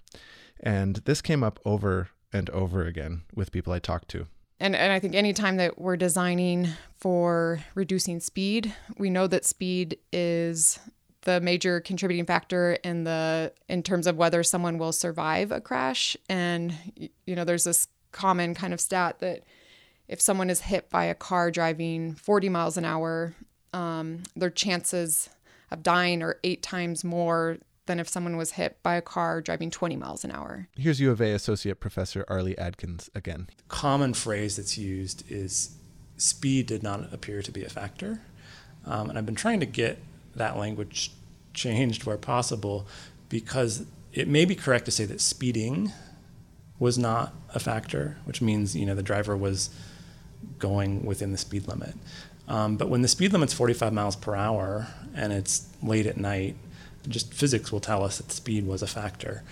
And 0.58 0.96
this 1.04 1.22
came 1.22 1.44
up 1.44 1.60
over 1.64 2.08
and 2.32 2.50
over 2.50 2.84
again 2.84 3.22
with 3.36 3.52
people 3.52 3.72
I 3.72 3.78
talked 3.78 4.08
to. 4.08 4.26
And, 4.58 4.74
and 4.74 4.92
I 4.92 4.98
think 4.98 5.14
anytime 5.14 5.58
that 5.58 5.80
we're 5.80 5.96
designing 5.96 6.68
for 6.96 7.60
reducing 7.74 8.18
speed, 8.18 8.74
we 8.98 9.10
know 9.10 9.26
that 9.28 9.44
speed 9.44 9.98
is 10.12 10.80
the 11.24 11.40
major 11.40 11.80
contributing 11.80 12.24
factor 12.24 12.74
in 12.84 13.04
the 13.04 13.52
in 13.68 13.82
terms 13.82 14.06
of 14.06 14.16
whether 14.16 14.42
someone 14.42 14.78
will 14.78 14.92
survive 14.92 15.50
a 15.50 15.60
crash 15.60 16.16
and 16.28 16.74
you 16.96 17.34
know 17.34 17.44
there's 17.44 17.64
this 17.64 17.88
common 18.12 18.54
kind 18.54 18.72
of 18.72 18.80
stat 18.80 19.18
that 19.18 19.42
if 20.06 20.20
someone 20.20 20.50
is 20.50 20.60
hit 20.60 20.88
by 20.90 21.04
a 21.04 21.14
car 21.14 21.50
driving 21.50 22.14
40 22.14 22.48
miles 22.48 22.76
an 22.76 22.84
hour 22.84 23.34
um, 23.72 24.22
their 24.36 24.50
chances 24.50 25.28
of 25.70 25.82
dying 25.82 26.22
are 26.22 26.38
eight 26.44 26.62
times 26.62 27.04
more 27.04 27.58
than 27.86 28.00
if 28.00 28.08
someone 28.08 28.36
was 28.36 28.52
hit 28.52 28.82
by 28.82 28.94
a 28.94 29.02
car 29.02 29.40
driving 29.40 29.70
20 29.70 29.96
miles 29.96 30.24
an 30.24 30.30
hour. 30.30 30.68
Here's 30.76 31.00
U 31.00 31.10
of 31.10 31.20
A 31.20 31.32
Associate 31.32 31.78
Professor 31.78 32.24
Arlie 32.28 32.56
Adkins 32.56 33.10
again. 33.14 33.48
The 33.58 33.64
Common 33.68 34.14
phrase 34.14 34.56
that's 34.56 34.78
used 34.78 35.30
is 35.30 35.76
speed 36.16 36.66
did 36.66 36.82
not 36.82 37.12
appear 37.12 37.42
to 37.42 37.52
be 37.52 37.64
a 37.64 37.68
factor. 37.68 38.20
Um, 38.86 39.10
and 39.10 39.18
I've 39.18 39.26
been 39.26 39.34
trying 39.34 39.60
to 39.60 39.66
get 39.66 39.98
that 40.36 40.56
language 40.56 41.12
changed 41.52 42.04
where 42.04 42.16
possible 42.16 42.86
because 43.28 43.86
it 44.12 44.28
may 44.28 44.44
be 44.44 44.54
correct 44.54 44.84
to 44.84 44.90
say 44.90 45.04
that 45.04 45.20
speeding 45.20 45.92
was 46.78 46.98
not 46.98 47.32
a 47.54 47.60
factor, 47.60 48.16
which 48.24 48.42
means 48.42 48.76
you 48.76 48.86
know 48.86 48.94
the 48.94 49.02
driver 49.02 49.36
was 49.36 49.70
going 50.58 51.04
within 51.04 51.32
the 51.32 51.38
speed 51.38 51.66
limit. 51.68 51.94
Um, 52.46 52.76
but 52.76 52.88
when 52.88 53.02
the 53.02 53.08
speed 53.08 53.32
limit's 53.32 53.54
45 53.54 53.92
miles 53.92 54.16
per 54.16 54.34
hour 54.34 54.88
and 55.14 55.32
it's 55.32 55.66
late 55.82 56.06
at 56.06 56.18
night, 56.18 56.56
just 57.08 57.32
physics 57.32 57.72
will 57.72 57.80
tell 57.80 58.04
us 58.04 58.18
that 58.18 58.30
speed 58.30 58.66
was 58.66 58.82
a 58.82 58.86
factor, 58.86 59.42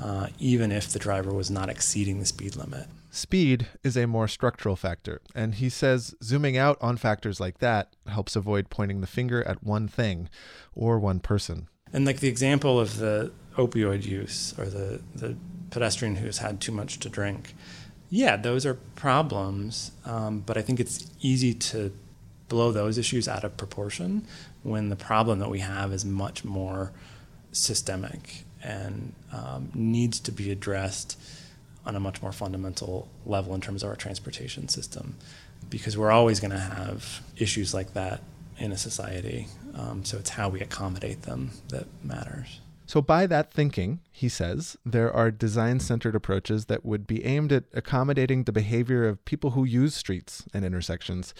uh, 0.00 0.28
even 0.38 0.72
if 0.72 0.88
the 0.88 0.98
driver 0.98 1.32
was 1.32 1.50
not 1.50 1.68
exceeding 1.68 2.20
the 2.20 2.26
speed 2.26 2.56
limit. 2.56 2.86
Speed 3.18 3.66
is 3.82 3.96
a 3.96 4.06
more 4.06 4.28
structural 4.28 4.76
factor, 4.76 5.20
and 5.34 5.56
he 5.56 5.68
says 5.68 6.14
zooming 6.22 6.56
out 6.56 6.78
on 6.80 6.96
factors 6.96 7.40
like 7.40 7.58
that 7.58 7.96
helps 8.06 8.36
avoid 8.36 8.70
pointing 8.70 9.00
the 9.00 9.08
finger 9.08 9.42
at 9.42 9.64
one 9.64 9.88
thing 9.88 10.28
or 10.72 11.00
one 11.00 11.18
person. 11.18 11.68
And 11.92 12.06
like 12.06 12.20
the 12.20 12.28
example 12.28 12.78
of 12.78 12.98
the 12.98 13.32
opioid 13.56 14.04
use 14.04 14.54
or 14.56 14.66
the, 14.66 15.02
the 15.16 15.36
pedestrian 15.70 16.14
who's 16.14 16.38
had 16.38 16.60
too 16.60 16.70
much 16.70 17.00
to 17.00 17.08
drink, 17.08 17.56
yeah, 18.08 18.36
those 18.36 18.64
are 18.64 18.74
problems, 18.94 19.90
um, 20.04 20.38
but 20.46 20.56
I 20.56 20.62
think 20.62 20.78
it's 20.78 21.10
easy 21.20 21.54
to 21.54 21.92
blow 22.48 22.70
those 22.70 22.98
issues 22.98 23.26
out 23.26 23.42
of 23.42 23.56
proportion 23.56 24.28
when 24.62 24.90
the 24.90 24.96
problem 24.96 25.40
that 25.40 25.50
we 25.50 25.58
have 25.58 25.92
is 25.92 26.04
much 26.04 26.44
more 26.44 26.92
systemic 27.50 28.44
and 28.62 29.12
um, 29.32 29.72
needs 29.74 30.20
to 30.20 30.30
be 30.30 30.52
addressed 30.52 31.18
on 31.88 31.96
a 31.96 32.00
much 32.00 32.20
more 32.20 32.32
fundamental 32.32 33.08
level 33.24 33.54
in 33.54 33.62
terms 33.62 33.82
of 33.82 33.88
our 33.88 33.96
transportation 33.96 34.68
system 34.68 35.16
because 35.70 35.96
we're 35.96 36.10
always 36.10 36.38
going 36.38 36.50
to 36.50 36.58
have 36.58 37.22
issues 37.36 37.72
like 37.72 37.94
that 37.94 38.20
in 38.58 38.72
a 38.72 38.76
society. 38.76 39.46
Um, 39.74 40.04
so 40.04 40.18
it's 40.18 40.30
how 40.30 40.50
we 40.50 40.60
accommodate 40.60 41.22
them 41.22 41.50
that 41.70 41.86
matters. 42.04 42.60
So, 42.86 43.02
by 43.02 43.26
that 43.26 43.52
thinking, 43.52 44.00
he 44.10 44.30
says, 44.30 44.78
there 44.84 45.12
are 45.12 45.30
design 45.30 45.78
centered 45.78 46.14
approaches 46.14 46.66
that 46.66 46.86
would 46.86 47.06
be 47.06 47.22
aimed 47.22 47.52
at 47.52 47.64
accommodating 47.74 48.44
the 48.44 48.52
behavior 48.52 49.06
of 49.06 49.22
people 49.26 49.50
who 49.50 49.64
use 49.64 49.94
streets 49.94 50.46
and 50.54 50.64
intersections. 50.64 51.34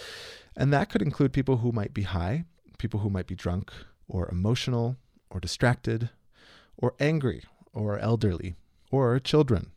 And 0.55 0.75
that 0.75 0.91
could 0.91 1.01
include 1.01 1.33
people 1.33 1.59
who 1.59 1.73
might 1.73 1.95
be 1.95 2.03
high, 2.03 2.45
people 2.77 3.01
who 3.01 3.09
might 3.09 3.27
be 3.27 3.35
drunk, 3.35 3.73
or 4.09 4.29
emotional, 4.29 4.97
or 5.31 5.41
distracted, 5.41 6.11
or 6.77 6.95
angry, 7.01 7.45
or 7.73 7.99
elderly, 7.99 8.57
or 8.91 9.19
children. 9.19 9.71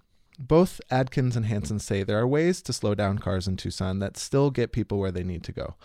Both 0.48 0.82
Adkins 0.90 1.36
and 1.36 1.46
Hanson 1.46 1.78
say 1.78 2.02
there 2.02 2.18
are 2.18 2.28
ways 2.28 2.64
to 2.64 2.74
slow 2.74 2.96
down 2.96 3.20
cars 3.20 3.48
in 3.48 3.58
Tucson 3.58 4.00
that 4.00 4.18
still 4.18 4.50
get 4.50 4.72
people 4.72 4.98
where 4.98 5.12
they 5.12 5.24
need 5.24 5.44
to 5.44 5.52
go. 5.52 5.76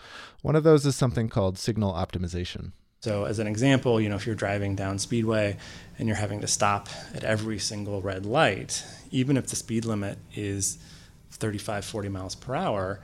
One 0.41 0.55
of 0.55 0.63
those 0.63 0.83
is 0.85 0.95
something 0.95 1.29
called 1.29 1.59
signal 1.59 1.93
optimization. 1.93 2.71
So, 3.01 3.25
as 3.25 3.37
an 3.37 3.45
example, 3.45 4.01
you 4.01 4.09
know, 4.09 4.15
if 4.15 4.25
you're 4.25 4.35
driving 4.35 4.75
down 4.75 4.97
Speedway 4.97 5.57
and 5.99 6.07
you're 6.07 6.17
having 6.17 6.41
to 6.41 6.47
stop 6.47 6.89
at 7.13 7.23
every 7.23 7.59
single 7.59 8.01
red 8.01 8.25
light, 8.25 8.83
even 9.11 9.37
if 9.37 9.47
the 9.47 9.55
speed 9.55 9.85
limit 9.85 10.17
is 10.35 10.79
35, 11.31 11.85
40 11.85 12.09
miles 12.09 12.33
per 12.33 12.55
hour, 12.55 12.99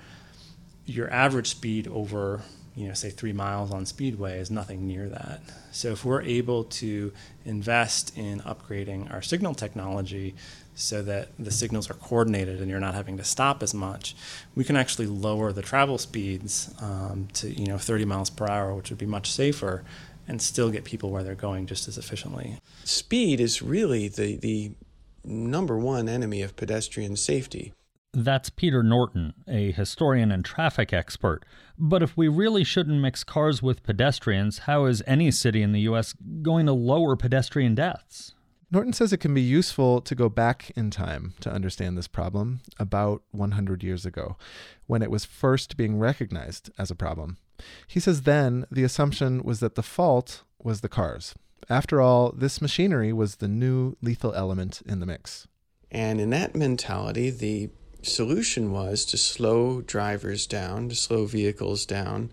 your 0.85 1.11
average 1.11 1.49
speed 1.49 1.87
over, 1.87 2.41
you 2.75 2.87
know, 2.87 2.95
say 2.95 3.11
three 3.11 3.33
miles 3.33 3.71
on 3.71 3.85
Speedway 3.85 4.39
is 4.39 4.49
nothing 4.49 4.87
near 4.87 5.07
that. 5.07 5.41
So, 5.71 5.91
if 5.91 6.03
we're 6.03 6.23
able 6.23 6.63
to 6.63 7.13
invest 7.45 8.17
in 8.17 8.39
upgrading 8.39 9.13
our 9.13 9.21
signal 9.21 9.53
technology 9.53 10.33
so 10.75 11.01
that 11.03 11.29
the 11.37 11.51
signals 11.51 11.89
are 11.89 11.95
coordinated 11.95 12.59
and 12.61 12.69
you're 12.69 12.79
not 12.79 12.93
having 12.93 13.17
to 13.17 13.23
stop 13.23 13.61
as 13.61 13.73
much, 13.73 14.15
we 14.55 14.63
can 14.63 14.75
actually 14.75 15.07
lower 15.07 15.51
the 15.51 15.61
travel 15.61 15.97
speeds 15.97 16.73
um, 16.81 17.27
to 17.33 17.49
you 17.49 17.67
know 17.67 17.77
30 17.77 18.05
miles 18.05 18.29
per 18.29 18.47
hour, 18.47 18.73
which 18.73 18.89
would 18.89 18.99
be 18.99 19.05
much 19.05 19.31
safer, 19.31 19.83
and 20.27 20.41
still 20.41 20.69
get 20.69 20.83
people 20.83 21.11
where 21.11 21.23
they're 21.23 21.35
going 21.35 21.65
just 21.65 21.87
as 21.87 21.97
efficiently. 21.97 22.59
Speed 22.83 23.39
is 23.39 23.61
really 23.61 24.07
the 24.07 24.37
the 24.37 24.71
number 25.23 25.77
one 25.77 26.09
enemy 26.09 26.41
of 26.41 26.55
pedestrian 26.55 27.15
safety. 27.15 27.73
That's 28.15 28.51
Peter 28.51 28.83
Norton, 28.83 29.33
a 29.47 29.71
historian 29.71 30.31
and 30.31 30.45
traffic 30.45 30.93
expert. 30.93 31.43
But 31.79 32.03
if 32.03 32.15
we 32.15 32.27
really 32.27 32.63
shouldn't 32.63 33.01
mix 33.01 33.23
cars 33.23 33.63
with 33.63 33.81
pedestrians, 33.81 34.59
how 34.59 34.85
is 34.85 35.01
any 35.07 35.31
city 35.31 35.63
in 35.63 35.71
the 35.71 35.81
U.S. 35.81 36.13
going 36.43 36.67
to 36.67 36.73
lower 36.73 37.15
pedestrian 37.15 37.73
deaths? 37.73 38.35
Norton 38.73 38.91
says 38.91 39.13
it 39.13 39.19
can 39.19 39.35
be 39.35 39.41
useful 39.41 40.01
to 40.01 40.15
go 40.15 40.29
back 40.29 40.71
in 40.75 40.89
time 40.89 41.35
to 41.41 41.51
understand 41.51 41.95
this 41.95 42.07
problem 42.07 42.61
about 42.79 43.21
100 43.29 43.83
years 43.83 44.03
ago, 44.03 44.35
when 44.87 45.03
it 45.03 45.11
was 45.11 45.25
first 45.25 45.77
being 45.77 45.99
recognized 45.99 46.71
as 46.75 46.89
a 46.89 46.95
problem. 46.95 47.37
He 47.87 47.99
says 47.99 48.23
then 48.23 48.65
the 48.71 48.83
assumption 48.83 49.43
was 49.43 49.59
that 49.59 49.75
the 49.75 49.83
fault 49.83 50.41
was 50.57 50.81
the 50.81 50.89
cars. 50.89 51.35
After 51.69 52.01
all, 52.01 52.31
this 52.31 52.63
machinery 52.63 53.13
was 53.13 53.35
the 53.35 53.47
new 53.47 53.95
lethal 54.01 54.33
element 54.33 54.81
in 54.87 54.99
the 54.99 55.05
mix. 55.05 55.47
And 55.91 56.19
in 56.19 56.31
that 56.31 56.55
mentality, 56.55 57.29
the 57.29 57.69
solution 58.01 58.71
was 58.71 59.05
to 59.05 59.17
slow 59.17 59.81
drivers 59.81 60.47
down, 60.47 60.89
to 60.89 60.95
slow 60.95 61.27
vehicles 61.27 61.85
down, 61.85 62.31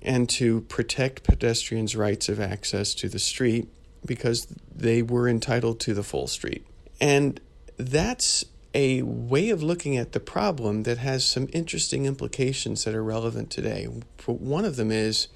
and 0.00 0.26
to 0.30 0.62
protect 0.62 1.22
pedestrians' 1.22 1.94
rights 1.94 2.30
of 2.30 2.40
access 2.40 2.94
to 2.94 3.10
the 3.10 3.18
street 3.18 3.68
because 4.04 4.46
they 4.74 5.02
were 5.02 5.28
entitled 5.28 5.80
to 5.80 5.94
the 5.94 6.02
full 6.02 6.26
street. 6.26 6.66
And 7.00 7.40
that's 7.76 8.44
a 8.74 9.02
way 9.02 9.50
of 9.50 9.62
looking 9.62 9.96
at 9.96 10.12
the 10.12 10.20
problem 10.20 10.84
that 10.84 10.98
has 10.98 11.24
some 11.24 11.48
interesting 11.52 12.06
implications 12.06 12.84
that 12.84 12.94
are 12.94 13.02
relevant 13.02 13.50
today. 13.50 13.86
One 14.26 14.64
of 14.64 14.76
them 14.76 14.90
is 14.90 15.28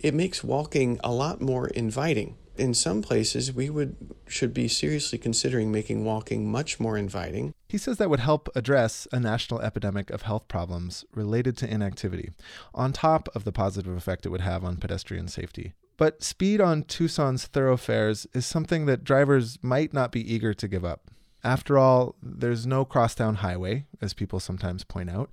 it 0.00 0.14
makes 0.14 0.44
walking 0.44 1.00
a 1.02 1.12
lot 1.12 1.40
more 1.40 1.68
inviting. 1.68 2.36
In 2.58 2.74
some 2.74 3.00
places, 3.00 3.50
we 3.50 3.70
would 3.70 3.96
should 4.26 4.52
be 4.52 4.68
seriously 4.68 5.18
considering 5.18 5.72
making 5.72 6.04
walking 6.04 6.50
much 6.50 6.78
more 6.78 6.98
inviting. 6.98 7.54
He 7.66 7.78
says 7.78 7.96
that 7.96 8.10
would 8.10 8.20
help 8.20 8.50
address 8.54 9.08
a 9.10 9.18
national 9.18 9.62
epidemic 9.62 10.10
of 10.10 10.22
health 10.22 10.48
problems 10.48 11.06
related 11.14 11.56
to 11.58 11.70
inactivity, 11.72 12.32
on 12.74 12.92
top 12.92 13.30
of 13.34 13.44
the 13.44 13.52
positive 13.52 13.96
effect 13.96 14.26
it 14.26 14.28
would 14.28 14.42
have 14.42 14.64
on 14.64 14.76
pedestrian 14.76 15.28
safety. 15.28 15.72
But 16.02 16.24
speed 16.24 16.60
on 16.60 16.82
Tucson's 16.82 17.46
thoroughfares 17.46 18.26
is 18.34 18.44
something 18.44 18.86
that 18.86 19.04
drivers 19.04 19.60
might 19.62 19.92
not 19.92 20.10
be 20.10 20.34
eager 20.34 20.52
to 20.52 20.66
give 20.66 20.84
up. 20.84 21.12
After 21.44 21.78
all, 21.78 22.16
there's 22.20 22.66
no 22.66 22.84
crosstown 22.84 23.36
highway, 23.36 23.86
as 24.00 24.12
people 24.12 24.40
sometimes 24.40 24.82
point 24.82 25.10
out, 25.10 25.30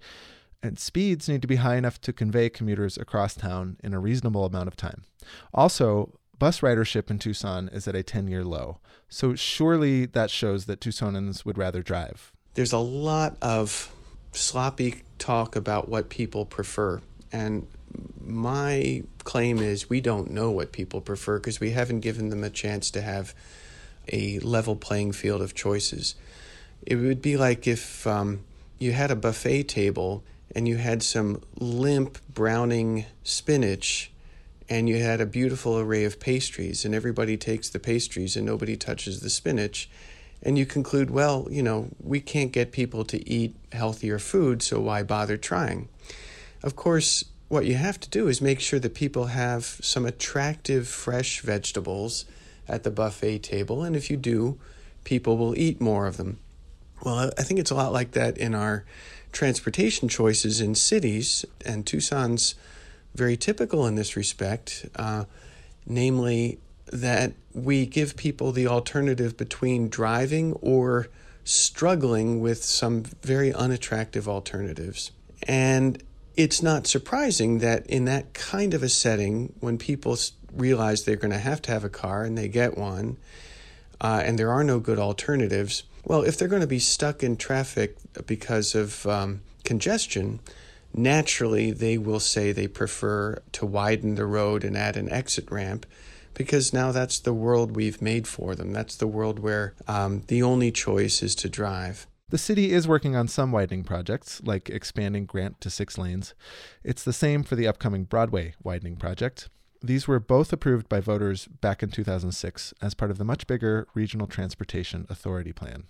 and 0.61 0.77
speeds 0.77 1.27
need 1.27 1.41
to 1.41 1.47
be 1.47 1.55
high 1.55 1.77
enough 1.77 1.99
to 2.01 2.13
convey 2.13 2.51
commuters 2.51 2.99
across 2.99 3.33
town 3.33 3.77
in 3.83 3.95
a 3.95 3.99
reasonable 3.99 4.45
amount 4.45 4.67
of 4.67 4.75
time. 4.75 5.05
Also, 5.55 6.19
bus 6.37 6.59
ridership 6.59 7.09
in 7.09 7.17
Tucson 7.17 7.67
is 7.69 7.87
at 7.87 7.95
a 7.95 8.03
10 8.03 8.27
year 8.27 8.43
low, 8.43 8.77
so 9.07 9.33
surely 9.33 10.05
that 10.05 10.29
shows 10.29 10.67
that 10.67 10.81
Tucsonans 10.81 11.45
would 11.45 11.57
rather 11.57 11.81
drive. 11.81 12.31
There's 12.53 12.73
a 12.73 12.77
lot 12.77 13.37
of 13.41 13.91
sloppy 14.33 15.01
talk 15.17 15.55
about 15.55 15.89
what 15.89 16.09
people 16.09 16.45
prefer, 16.45 17.01
and 17.31 17.65
my 18.25 19.03
claim 19.23 19.59
is 19.59 19.89
we 19.89 20.01
don't 20.01 20.31
know 20.31 20.51
what 20.51 20.71
people 20.71 21.01
prefer 21.01 21.39
because 21.39 21.59
we 21.59 21.71
haven't 21.71 22.01
given 22.01 22.29
them 22.29 22.43
a 22.43 22.49
chance 22.49 22.91
to 22.91 23.01
have 23.01 23.33
a 24.11 24.39
level 24.39 24.75
playing 24.75 25.11
field 25.11 25.41
of 25.41 25.53
choices. 25.53 26.15
It 26.85 26.95
would 26.95 27.21
be 27.21 27.37
like 27.37 27.67
if 27.67 28.07
um, 28.07 28.41
you 28.77 28.91
had 28.91 29.11
a 29.11 29.15
buffet 29.15 29.63
table 29.63 30.23
and 30.55 30.67
you 30.67 30.77
had 30.77 31.03
some 31.03 31.41
limp 31.59 32.17
browning 32.33 33.05
spinach 33.23 34.11
and 34.69 34.87
you 34.87 34.99
had 34.99 35.19
a 35.19 35.25
beautiful 35.25 35.79
array 35.79 36.05
of 36.05 36.19
pastries 36.19 36.85
and 36.85 36.93
everybody 36.93 37.37
takes 37.37 37.69
the 37.69 37.79
pastries 37.79 38.35
and 38.35 38.45
nobody 38.45 38.77
touches 38.77 39.19
the 39.19 39.29
spinach 39.29 39.89
and 40.41 40.57
you 40.57 40.65
conclude 40.65 41.09
well 41.09 41.47
you 41.51 41.61
know 41.61 41.89
we 42.01 42.19
can't 42.19 42.51
get 42.51 42.71
people 42.71 43.03
to 43.03 43.27
eat 43.29 43.55
healthier 43.71 44.19
food 44.19 44.61
so 44.61 44.79
why 44.79 45.03
bother 45.03 45.37
trying 45.37 45.89
of 46.63 46.75
course 46.75 47.25
what 47.49 47.65
you 47.65 47.75
have 47.75 47.99
to 47.99 48.09
do 48.09 48.27
is 48.27 48.41
make 48.41 48.59
sure 48.59 48.79
that 48.79 48.93
people 48.93 49.25
have 49.25 49.65
some 49.65 50.05
attractive 50.05 50.87
fresh 50.87 51.41
vegetables 51.41 52.25
at 52.67 52.83
the 52.83 52.91
buffet 52.91 53.39
table. 53.39 53.83
And 53.83 53.95
if 53.95 54.09
you 54.09 54.17
do, 54.17 54.59
people 55.03 55.37
will 55.37 55.57
eat 55.57 55.81
more 55.81 56.05
of 56.05 56.17
them. 56.17 56.37
Well, 57.03 57.31
I 57.37 57.43
think 57.43 57.59
it's 57.59 57.71
a 57.71 57.75
lot 57.75 57.91
like 57.91 58.11
that 58.11 58.37
in 58.37 58.53
our 58.53 58.85
transportation 59.31 60.07
choices 60.09 60.61
in 60.61 60.75
cities, 60.75 61.43
and 61.65 61.85
Tucson's 61.85 62.55
very 63.15 63.35
typical 63.35 63.87
in 63.87 63.95
this 63.95 64.15
respect, 64.15 64.85
uh, 64.95 65.25
namely 65.87 66.59
that 66.91 67.33
we 67.53 67.85
give 67.85 68.15
people 68.15 68.51
the 68.51 68.67
alternative 68.67 69.37
between 69.37 69.89
driving 69.89 70.53
or 70.53 71.07
struggling 71.43 72.41
with 72.41 72.63
some 72.63 73.03
very 73.23 73.51
unattractive 73.53 74.27
alternatives. 74.27 75.11
And 75.47 76.03
it's 76.39 76.63
not 76.63 76.87
surprising 76.87 77.59
that 77.59 77.85
in 77.87 78.05
that 78.05 78.33
kind 78.33 78.73
of 78.73 78.81
a 78.81 78.87
setting, 78.87 79.53
when 79.59 79.77
people 79.77 80.17
realize 80.53 81.03
they're 81.03 81.17
going 81.17 81.33
to 81.33 81.37
have 81.37 81.61
to 81.61 81.69
have 81.69 81.83
a 81.83 81.89
car 81.89 82.23
and 82.23 82.37
they 82.37 82.47
get 82.47 82.77
one, 82.77 83.17
uh, 83.99 84.21
and 84.23 84.39
there 84.39 84.49
are 84.49 84.63
no 84.63 84.79
good 84.79 84.97
alternatives, 84.97 85.83
well, 86.05 86.21
if 86.21 86.37
they're 86.37 86.47
going 86.47 86.61
to 86.61 86.67
be 86.67 86.79
stuck 86.79 87.23
in 87.23 87.35
traffic 87.35 87.97
because 88.25 88.73
of 88.73 89.05
um, 89.05 89.41
congestion, 89.65 90.39
naturally 90.93 91.71
they 91.71 91.97
will 91.97 92.21
say 92.21 92.53
they 92.53 92.69
prefer 92.69 93.37
to 93.51 93.65
widen 93.65 94.15
the 94.15 94.25
road 94.25 94.63
and 94.63 94.77
add 94.77 94.95
an 94.95 95.11
exit 95.11 95.51
ramp 95.51 95.85
because 96.35 96.71
now 96.71 96.93
that's 96.93 97.19
the 97.19 97.33
world 97.33 97.75
we've 97.75 98.01
made 98.01 98.29
for 98.29 98.55
them. 98.55 98.71
That's 98.71 98.95
the 98.95 99.07
world 99.07 99.39
where 99.39 99.73
um, 99.89 100.23
the 100.27 100.41
only 100.41 100.71
choice 100.71 101.21
is 101.21 101.35
to 101.35 101.49
drive. 101.49 102.07
The 102.29 102.37
city 102.37 102.71
is 102.71 102.87
working 102.87 103.15
on 103.15 103.27
some 103.27 103.51
widening 103.51 103.83
projects, 103.83 104.39
like 104.43 104.69
expanding 104.69 105.25
Grant 105.25 105.59
to 105.61 105.69
six 105.71 105.97
lanes. 105.97 106.35
It's 106.83 107.03
the 107.03 107.13
same 107.13 107.41
for 107.41 107.55
the 107.55 107.67
upcoming 107.67 108.03
Broadway 108.03 108.53
widening 108.61 108.97
project. 108.97 109.49
These 109.81 110.07
were 110.07 110.19
both 110.19 110.53
approved 110.53 110.89
by 110.89 110.99
voters 110.99 111.47
back 111.47 111.81
in 111.81 111.89
2006 111.89 112.73
as 112.81 112.93
part 112.93 113.09
of 113.09 113.17
the 113.17 113.23
much 113.23 113.47
bigger 113.47 113.87
Regional 113.95 114.27
Transportation 114.27 115.07
Authority 115.09 115.53
Plan. 115.53 115.85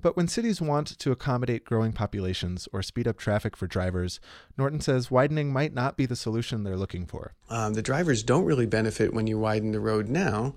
But 0.00 0.16
when 0.16 0.26
cities 0.26 0.60
want 0.60 0.98
to 0.98 1.12
accommodate 1.12 1.64
growing 1.64 1.92
populations 1.92 2.68
or 2.72 2.82
speed 2.82 3.06
up 3.06 3.18
traffic 3.18 3.56
for 3.56 3.66
drivers, 3.66 4.18
Norton 4.56 4.80
says 4.80 5.10
widening 5.10 5.52
might 5.52 5.74
not 5.74 5.96
be 5.96 6.06
the 6.06 6.16
solution 6.16 6.64
they're 6.64 6.76
looking 6.76 7.06
for. 7.06 7.34
Um, 7.50 7.74
the 7.74 7.82
drivers 7.82 8.24
don't 8.24 8.46
really 8.46 8.66
benefit 8.66 9.14
when 9.14 9.26
you 9.28 9.38
widen 9.38 9.72
the 9.72 9.80
road 9.80 10.08
now 10.08 10.54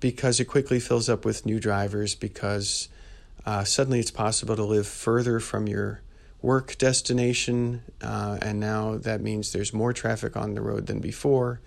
because 0.00 0.40
it 0.40 0.44
quickly 0.44 0.80
fills 0.80 1.08
up 1.08 1.24
with 1.24 1.44
new 1.44 1.58
drivers 1.58 2.14
because 2.14 2.88
uh, 3.44 3.64
suddenly 3.64 4.00
it's 4.00 4.10
possible 4.10 4.56
to 4.56 4.64
live 4.64 4.86
further 4.86 5.40
from 5.40 5.68
your 5.68 6.02
work 6.42 6.78
destination, 6.78 7.82
uh, 8.02 8.38
and 8.40 8.60
now 8.60 8.96
that 8.96 9.20
means 9.20 9.52
there's 9.52 9.72
more 9.72 9.92
traffic 9.92 10.36
on 10.36 10.54
the 10.54 10.60
road 10.60 10.86
than 10.86 11.00
before 11.00 11.60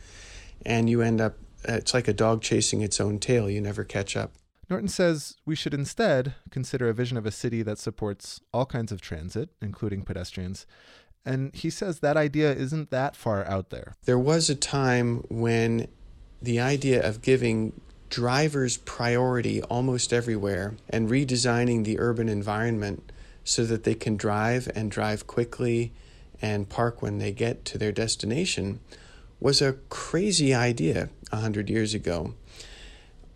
and 0.66 0.90
you 0.90 1.02
end 1.02 1.22
up, 1.22 1.38
it's 1.64 1.94
like 1.94 2.08
a 2.08 2.14
dog 2.14 2.42
chasing 2.42 2.82
its 2.82 3.00
own 3.00 3.20
tail. 3.20 3.50
You 3.50 3.62
never 3.62 3.84
catch 3.84 4.16
up. 4.16 4.34
Norton 4.70 4.88
says 4.88 5.36
we 5.46 5.56
should 5.56 5.74
instead 5.74 6.36
consider 6.52 6.90
a 6.90 6.94
vision 6.94 7.18
of 7.18 7.26
a 7.26 7.32
city 7.32 7.64
that 7.64 7.80
supports 7.80 8.40
all 8.54 8.66
kinds 8.66 8.92
of 8.92 9.02
transit, 9.02 9.50
including 9.62 10.04
pedestrians. 10.04 10.68
And 11.26 11.54
he 11.56 11.70
says 11.70 12.00
that 12.00 12.18
idea 12.18 12.54
isn't 12.54 12.92
that 12.92 13.16
far 13.16 13.46
out 13.46 13.72
there. 13.72 13.96
There 14.06 14.20
was 14.20 14.50
a 14.50 14.56
time 14.56 15.24
when 15.30 15.88
the 16.42 16.60
idea 16.60 17.06
of 17.06 17.22
giving 17.22 17.82
drivers 18.10 18.78
priority 18.78 19.62
almost 19.64 20.12
everywhere 20.12 20.76
and 20.90 21.10
redesigning 21.10 21.84
the 21.84 22.00
urban 22.00 22.28
environment 22.28 23.12
so 23.44 23.64
that 23.66 23.84
they 23.84 23.96
can 23.96 24.18
drive 24.18 24.70
and 24.76 24.92
drive 24.92 25.28
quickly 25.28 25.92
and 26.42 26.70
park 26.70 27.02
when 27.02 27.18
they 27.18 27.32
get 27.32 27.66
to 27.66 27.78
their 27.78 27.92
destination 27.92 28.80
was 29.40 29.62
a 29.62 29.74
crazy 29.90 30.54
idea 30.54 31.10
100 31.30 31.70
years 31.70 31.94
ago. 31.94 32.34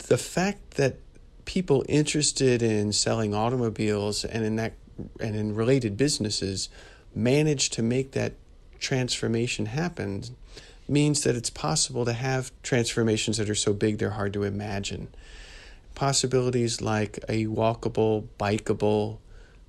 The 0.07 0.17
fact 0.17 0.71
that 0.71 0.97
people 1.45 1.86
interested 1.88 2.62
in 2.62 2.91
selling 2.93 3.33
automobiles 3.33 4.25
and 4.25 4.43
in 4.43 4.55
that 4.57 4.73
and 5.19 5.36
in 5.36 5.55
related 5.55 5.97
businesses 5.97 6.69
managed 7.15 7.73
to 7.73 7.81
make 7.81 8.12
that 8.12 8.33
transformation 8.79 9.65
happen 9.65 10.23
means 10.93 11.23
that 11.23 11.36
it's 11.36 11.49
possible 11.49 12.06
to 12.06 12.13
have 12.13 12.51
transformations 12.62 13.38
that 13.38 13.49
are 13.49 13.56
so 13.56 13.73
big 13.73 13.97
they're 13.97 14.12
hard 14.12 14.34
to 14.34 14.43
imagine. 14.43 15.08
Possibilities 15.95 16.82
like 16.82 17.17
a 17.27 17.45
walkable, 17.47 18.27
bikeable, 18.39 19.17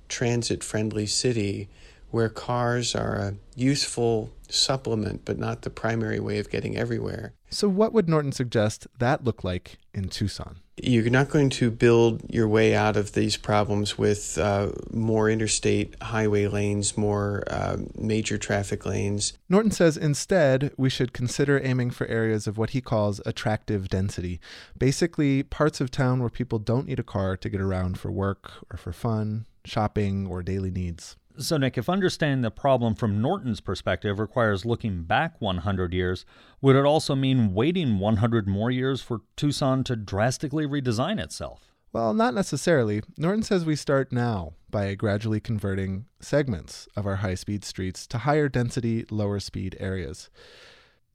transit 0.07 0.63
friendly 0.63 1.05
city 1.05 1.67
where 2.11 2.29
cars 2.29 2.95
are 2.95 3.15
a 3.15 3.35
useful 3.55 4.31
supplement, 4.47 5.25
but 5.25 5.37
not 5.37 5.63
the 5.63 5.69
primary 5.69 6.19
way 6.19 6.39
of 6.39 6.49
getting 6.49 6.77
everywhere. 6.77 7.33
So, 7.49 7.67
what 7.67 7.93
would 7.93 8.07
Norton 8.07 8.31
suggest 8.31 8.87
that 8.99 9.23
look 9.23 9.43
like 9.43 9.77
in 9.93 10.09
Tucson? 10.09 10.59
You're 10.77 11.09
not 11.09 11.29
going 11.29 11.49
to 11.51 11.71
build 11.71 12.21
your 12.29 12.49
way 12.49 12.75
out 12.75 12.97
of 12.97 13.13
these 13.13 13.37
problems 13.37 13.97
with 13.97 14.37
uh, 14.37 14.71
more 14.91 15.29
interstate 15.29 15.95
highway 16.01 16.47
lanes, 16.47 16.97
more 16.97 17.43
uh, 17.47 17.77
major 17.97 18.37
traffic 18.37 18.85
lanes. 18.85 19.33
Norton 19.47 19.71
says 19.71 19.95
instead, 19.95 20.73
we 20.77 20.89
should 20.89 21.13
consider 21.13 21.61
aiming 21.63 21.91
for 21.91 22.05
areas 22.07 22.45
of 22.45 22.57
what 22.57 22.71
he 22.71 22.81
calls 22.81 23.21
attractive 23.25 23.87
density. 23.87 24.41
Basically, 24.77 25.43
parts 25.43 25.79
of 25.79 25.91
town 25.91 26.19
where 26.19 26.29
people 26.29 26.59
don't 26.59 26.87
need 26.87 26.99
a 26.99 27.03
car 27.03 27.37
to 27.37 27.49
get 27.49 27.61
around 27.61 27.97
for 27.97 28.11
work 28.11 28.51
or 28.69 28.77
for 28.77 28.91
fun, 28.91 29.45
shopping, 29.63 30.27
or 30.27 30.43
daily 30.43 30.71
needs. 30.71 31.15
So, 31.37 31.57
Nick, 31.57 31.77
if 31.77 31.89
understanding 31.89 32.41
the 32.41 32.51
problem 32.51 32.95
from 32.95 33.21
Norton's 33.21 33.59
perspective 33.59 34.19
requires 34.19 34.65
looking 34.65 35.03
back 35.03 35.41
100 35.41 35.93
years, 35.93 36.25
would 36.61 36.75
it 36.75 36.85
also 36.85 37.15
mean 37.15 37.53
waiting 37.53 37.99
100 37.99 38.47
more 38.47 38.71
years 38.71 39.01
for 39.01 39.21
Tucson 39.35 39.83
to 39.85 39.95
drastically 39.95 40.65
redesign 40.65 41.21
itself? 41.21 41.73
Well, 41.91 42.13
not 42.13 42.33
necessarily. 42.33 43.01
Norton 43.17 43.43
says 43.43 43.65
we 43.65 43.75
start 43.75 44.11
now 44.11 44.53
by 44.69 44.95
gradually 44.95 45.39
converting 45.39 46.05
segments 46.19 46.87
of 46.95 47.05
our 47.05 47.17
high 47.17 47.35
speed 47.35 47.63
streets 47.63 48.05
to 48.07 48.19
higher 48.19 48.49
density, 48.49 49.05
lower 49.09 49.39
speed 49.39 49.77
areas. 49.79 50.29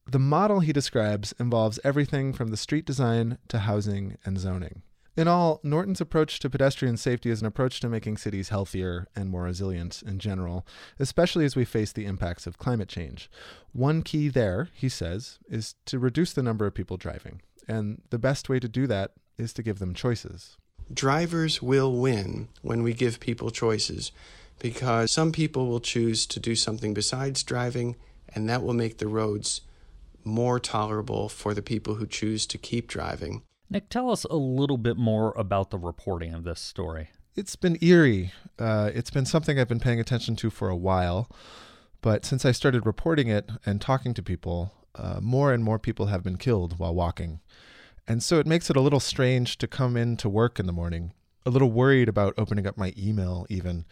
The 0.06 0.18
model 0.18 0.60
he 0.60 0.72
describes 0.72 1.34
involves 1.38 1.78
everything 1.84 2.32
from 2.32 2.48
the 2.48 2.56
street 2.56 2.84
design 2.84 3.38
to 3.48 3.60
housing 3.60 4.16
and 4.24 4.38
zoning. 4.38 4.82
In 5.16 5.26
all, 5.26 5.60
Norton's 5.62 6.00
approach 6.00 6.38
to 6.38 6.50
pedestrian 6.50 6.96
safety 6.96 7.30
is 7.30 7.40
an 7.40 7.46
approach 7.46 7.80
to 7.80 7.88
making 7.88 8.16
cities 8.16 8.50
healthier 8.50 9.08
and 9.16 9.28
more 9.28 9.42
resilient 9.42 10.02
in 10.06 10.18
general, 10.18 10.66
especially 10.98 11.44
as 11.44 11.56
we 11.56 11.64
face 11.64 11.92
the 11.92 12.06
impacts 12.06 12.46
of 12.46 12.58
climate 12.58 12.88
change. 12.88 13.28
One 13.72 14.02
key 14.02 14.28
there, 14.28 14.68
he 14.72 14.88
says, 14.88 15.38
is 15.48 15.74
to 15.86 15.98
reduce 15.98 16.32
the 16.32 16.42
number 16.42 16.66
of 16.66 16.74
people 16.74 16.96
driving. 16.96 17.42
And 17.66 18.02
the 18.10 18.18
best 18.18 18.48
way 18.48 18.60
to 18.60 18.68
do 18.68 18.86
that 18.86 19.12
is 19.36 19.52
to 19.54 19.62
give 19.62 19.78
them 19.78 19.94
choices. 19.94 20.56
Drivers 20.92 21.60
will 21.60 21.92
win 21.92 22.48
when 22.62 22.82
we 22.82 22.94
give 22.94 23.20
people 23.20 23.50
choices 23.50 24.12
because 24.58 25.10
some 25.10 25.32
people 25.32 25.66
will 25.68 25.80
choose 25.80 26.26
to 26.26 26.40
do 26.40 26.54
something 26.54 26.94
besides 26.94 27.42
driving, 27.42 27.96
and 28.34 28.48
that 28.48 28.62
will 28.62 28.74
make 28.74 28.98
the 28.98 29.08
roads 29.08 29.62
more 30.22 30.60
tolerable 30.60 31.28
for 31.28 31.54
the 31.54 31.62
people 31.62 31.94
who 31.94 32.06
choose 32.06 32.46
to 32.46 32.58
keep 32.58 32.86
driving. 32.86 33.42
Nick, 33.72 33.88
tell 33.88 34.10
us 34.10 34.24
a 34.24 34.34
little 34.34 34.78
bit 34.78 34.96
more 34.96 35.32
about 35.36 35.70
the 35.70 35.78
reporting 35.78 36.34
of 36.34 36.42
this 36.42 36.60
story. 36.60 37.10
It's 37.36 37.54
been 37.54 37.78
eerie. 37.80 38.32
Uh, 38.58 38.90
it's 38.92 39.12
been 39.12 39.24
something 39.24 39.60
I've 39.60 39.68
been 39.68 39.78
paying 39.78 40.00
attention 40.00 40.34
to 40.36 40.50
for 40.50 40.68
a 40.68 40.76
while. 40.76 41.30
But 42.00 42.24
since 42.24 42.44
I 42.44 42.50
started 42.50 42.84
reporting 42.84 43.28
it 43.28 43.48
and 43.64 43.80
talking 43.80 44.12
to 44.14 44.24
people, 44.24 44.72
uh, 44.96 45.20
more 45.22 45.52
and 45.52 45.62
more 45.62 45.78
people 45.78 46.06
have 46.06 46.24
been 46.24 46.36
killed 46.36 46.80
while 46.80 46.92
walking. 46.92 47.38
And 48.08 48.24
so 48.24 48.40
it 48.40 48.46
makes 48.46 48.70
it 48.70 48.76
a 48.76 48.80
little 48.80 48.98
strange 48.98 49.56
to 49.58 49.68
come 49.68 49.96
in 49.96 50.16
to 50.16 50.28
work 50.28 50.58
in 50.58 50.66
the 50.66 50.72
morning, 50.72 51.12
a 51.46 51.50
little 51.50 51.70
worried 51.70 52.08
about 52.08 52.34
opening 52.36 52.66
up 52.66 52.76
my 52.76 52.92
email, 52.98 53.46
even 53.48 53.84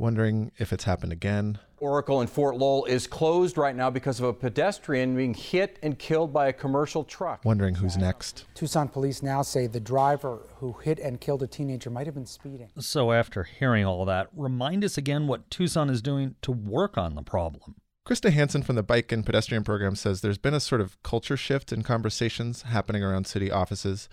wondering 0.00 0.50
if 0.58 0.72
it's 0.72 0.84
happened 0.84 1.12
again. 1.12 1.58
Oracle 1.78 2.20
in 2.20 2.26
Fort 2.26 2.56
Lowell 2.56 2.84
is 2.86 3.06
closed 3.06 3.56
right 3.56 3.76
now 3.76 3.90
because 3.90 4.18
of 4.18 4.26
a 4.26 4.32
pedestrian 4.32 5.14
being 5.14 5.34
hit 5.34 5.78
and 5.82 5.98
killed 5.98 6.32
by 6.32 6.48
a 6.48 6.52
commercial 6.52 7.04
truck. 7.04 7.44
Wondering 7.44 7.76
who's 7.76 7.96
next. 7.96 8.46
Tucson 8.54 8.88
police 8.88 9.22
now 9.22 9.42
say 9.42 9.66
the 9.66 9.80
driver 9.80 10.40
who 10.56 10.72
hit 10.72 10.98
and 10.98 11.20
killed 11.20 11.42
a 11.42 11.46
teenager 11.46 11.90
might 11.90 12.06
have 12.06 12.14
been 12.14 12.26
speeding. 12.26 12.70
So, 12.78 13.12
after 13.12 13.44
hearing 13.44 13.84
all 13.84 14.04
that, 14.06 14.28
remind 14.34 14.84
us 14.84 14.98
again 14.98 15.26
what 15.26 15.50
Tucson 15.50 15.88
is 15.88 16.02
doing 16.02 16.34
to 16.42 16.52
work 16.52 16.98
on 16.98 17.14
the 17.14 17.22
problem. 17.22 17.76
Krista 18.06 18.32
Hanson 18.32 18.62
from 18.62 18.76
the 18.76 18.82
Bike 18.82 19.12
and 19.12 19.24
Pedestrian 19.24 19.62
Program 19.62 19.94
says 19.94 20.20
there's 20.20 20.38
been 20.38 20.54
a 20.54 20.60
sort 20.60 20.80
of 20.80 21.00
culture 21.02 21.36
shift 21.36 21.72
in 21.72 21.82
conversations 21.82 22.62
happening 22.62 23.04
around 23.04 23.26
city 23.26 23.50
offices. 23.50 24.08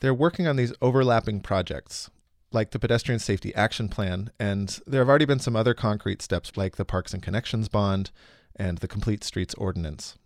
They're 0.00 0.14
working 0.14 0.46
on 0.46 0.56
these 0.56 0.72
overlapping 0.80 1.40
projects 1.40 2.10
like 2.54 2.70
the 2.70 2.78
Pedestrian 2.78 3.18
Safety 3.18 3.54
Action 3.54 3.88
Plan, 3.88 4.30
and 4.38 4.80
there 4.86 5.00
have 5.00 5.08
already 5.08 5.24
been 5.24 5.40
some 5.40 5.56
other 5.56 5.74
concrete 5.74 6.22
steps 6.22 6.56
like 6.56 6.76
the 6.76 6.84
Parks 6.84 7.12
and 7.12 7.22
Connections 7.22 7.68
Bond 7.68 8.10
and 8.56 8.78
the 8.78 8.88
Complete 8.88 9.24
Streets 9.24 9.54
Ordinance. 9.54 10.16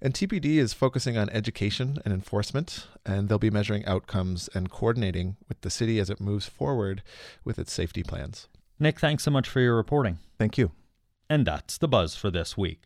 And 0.00 0.14
TPD 0.14 0.56
is 0.56 0.72
focusing 0.72 1.18
on 1.18 1.28
education 1.28 1.98
and 2.04 2.14
enforcement, 2.14 2.86
and 3.04 3.28
they'll 3.28 3.38
be 3.38 3.50
measuring 3.50 3.84
outcomes 3.84 4.48
and 4.54 4.70
coordinating 4.70 5.36
with 5.46 5.60
the 5.60 5.70
city 5.70 5.98
as 5.98 6.08
it 6.08 6.20
moves 6.20 6.46
forward 6.46 7.02
with 7.44 7.58
its 7.58 7.72
safety 7.72 8.02
plans. 8.02 8.48
Nick, 8.80 8.98
thanks 8.98 9.24
so 9.24 9.30
much 9.30 9.48
for 9.48 9.60
your 9.60 9.76
reporting. 9.76 10.18
Thank 10.38 10.56
you. 10.56 10.70
And 11.28 11.46
that's 11.46 11.76
the 11.76 11.88
buzz 11.88 12.16
for 12.16 12.30
this 12.30 12.56
week. 12.56 12.80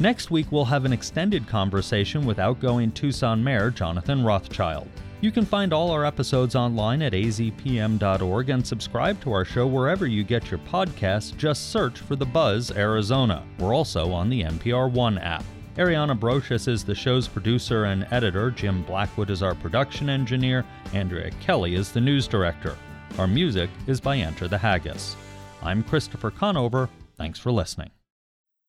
Next 0.00 0.30
week, 0.30 0.50
we'll 0.50 0.64
have 0.64 0.84
an 0.84 0.92
extended 0.92 1.46
conversation 1.46 2.26
with 2.26 2.40
outgoing 2.40 2.90
Tucson 2.90 3.42
Mayor 3.42 3.70
Jonathan 3.70 4.24
Rothschild. 4.24 4.88
You 5.22 5.30
can 5.30 5.46
find 5.46 5.72
all 5.72 5.92
our 5.92 6.04
episodes 6.04 6.56
online 6.56 7.00
at 7.00 7.12
azpm.org 7.12 8.50
and 8.50 8.66
subscribe 8.66 9.20
to 9.20 9.32
our 9.32 9.44
show 9.44 9.68
wherever 9.68 10.04
you 10.04 10.24
get 10.24 10.50
your 10.50 10.58
podcasts. 10.58 11.36
Just 11.36 11.70
search 11.70 12.00
for 12.00 12.16
The 12.16 12.26
Buzz 12.26 12.72
Arizona. 12.72 13.46
We're 13.60 13.72
also 13.72 14.10
on 14.10 14.28
the 14.28 14.42
NPR 14.42 14.90
One 14.90 15.18
app. 15.18 15.44
Ariana 15.76 16.18
Brocious 16.18 16.66
is 16.66 16.84
the 16.84 16.96
show's 16.96 17.28
producer 17.28 17.84
and 17.84 18.04
editor. 18.10 18.50
Jim 18.50 18.82
Blackwood 18.82 19.30
is 19.30 19.44
our 19.44 19.54
production 19.54 20.10
engineer. 20.10 20.64
Andrea 20.92 21.30
Kelly 21.40 21.76
is 21.76 21.92
the 21.92 22.00
news 22.00 22.26
director. 22.26 22.76
Our 23.16 23.28
music 23.28 23.70
is 23.86 24.00
by 24.00 24.16
Enter 24.16 24.48
the 24.48 24.58
Haggis. 24.58 25.14
I'm 25.62 25.84
Christopher 25.84 26.32
Conover. 26.32 26.88
Thanks 27.16 27.38
for 27.38 27.52
listening. 27.52 27.92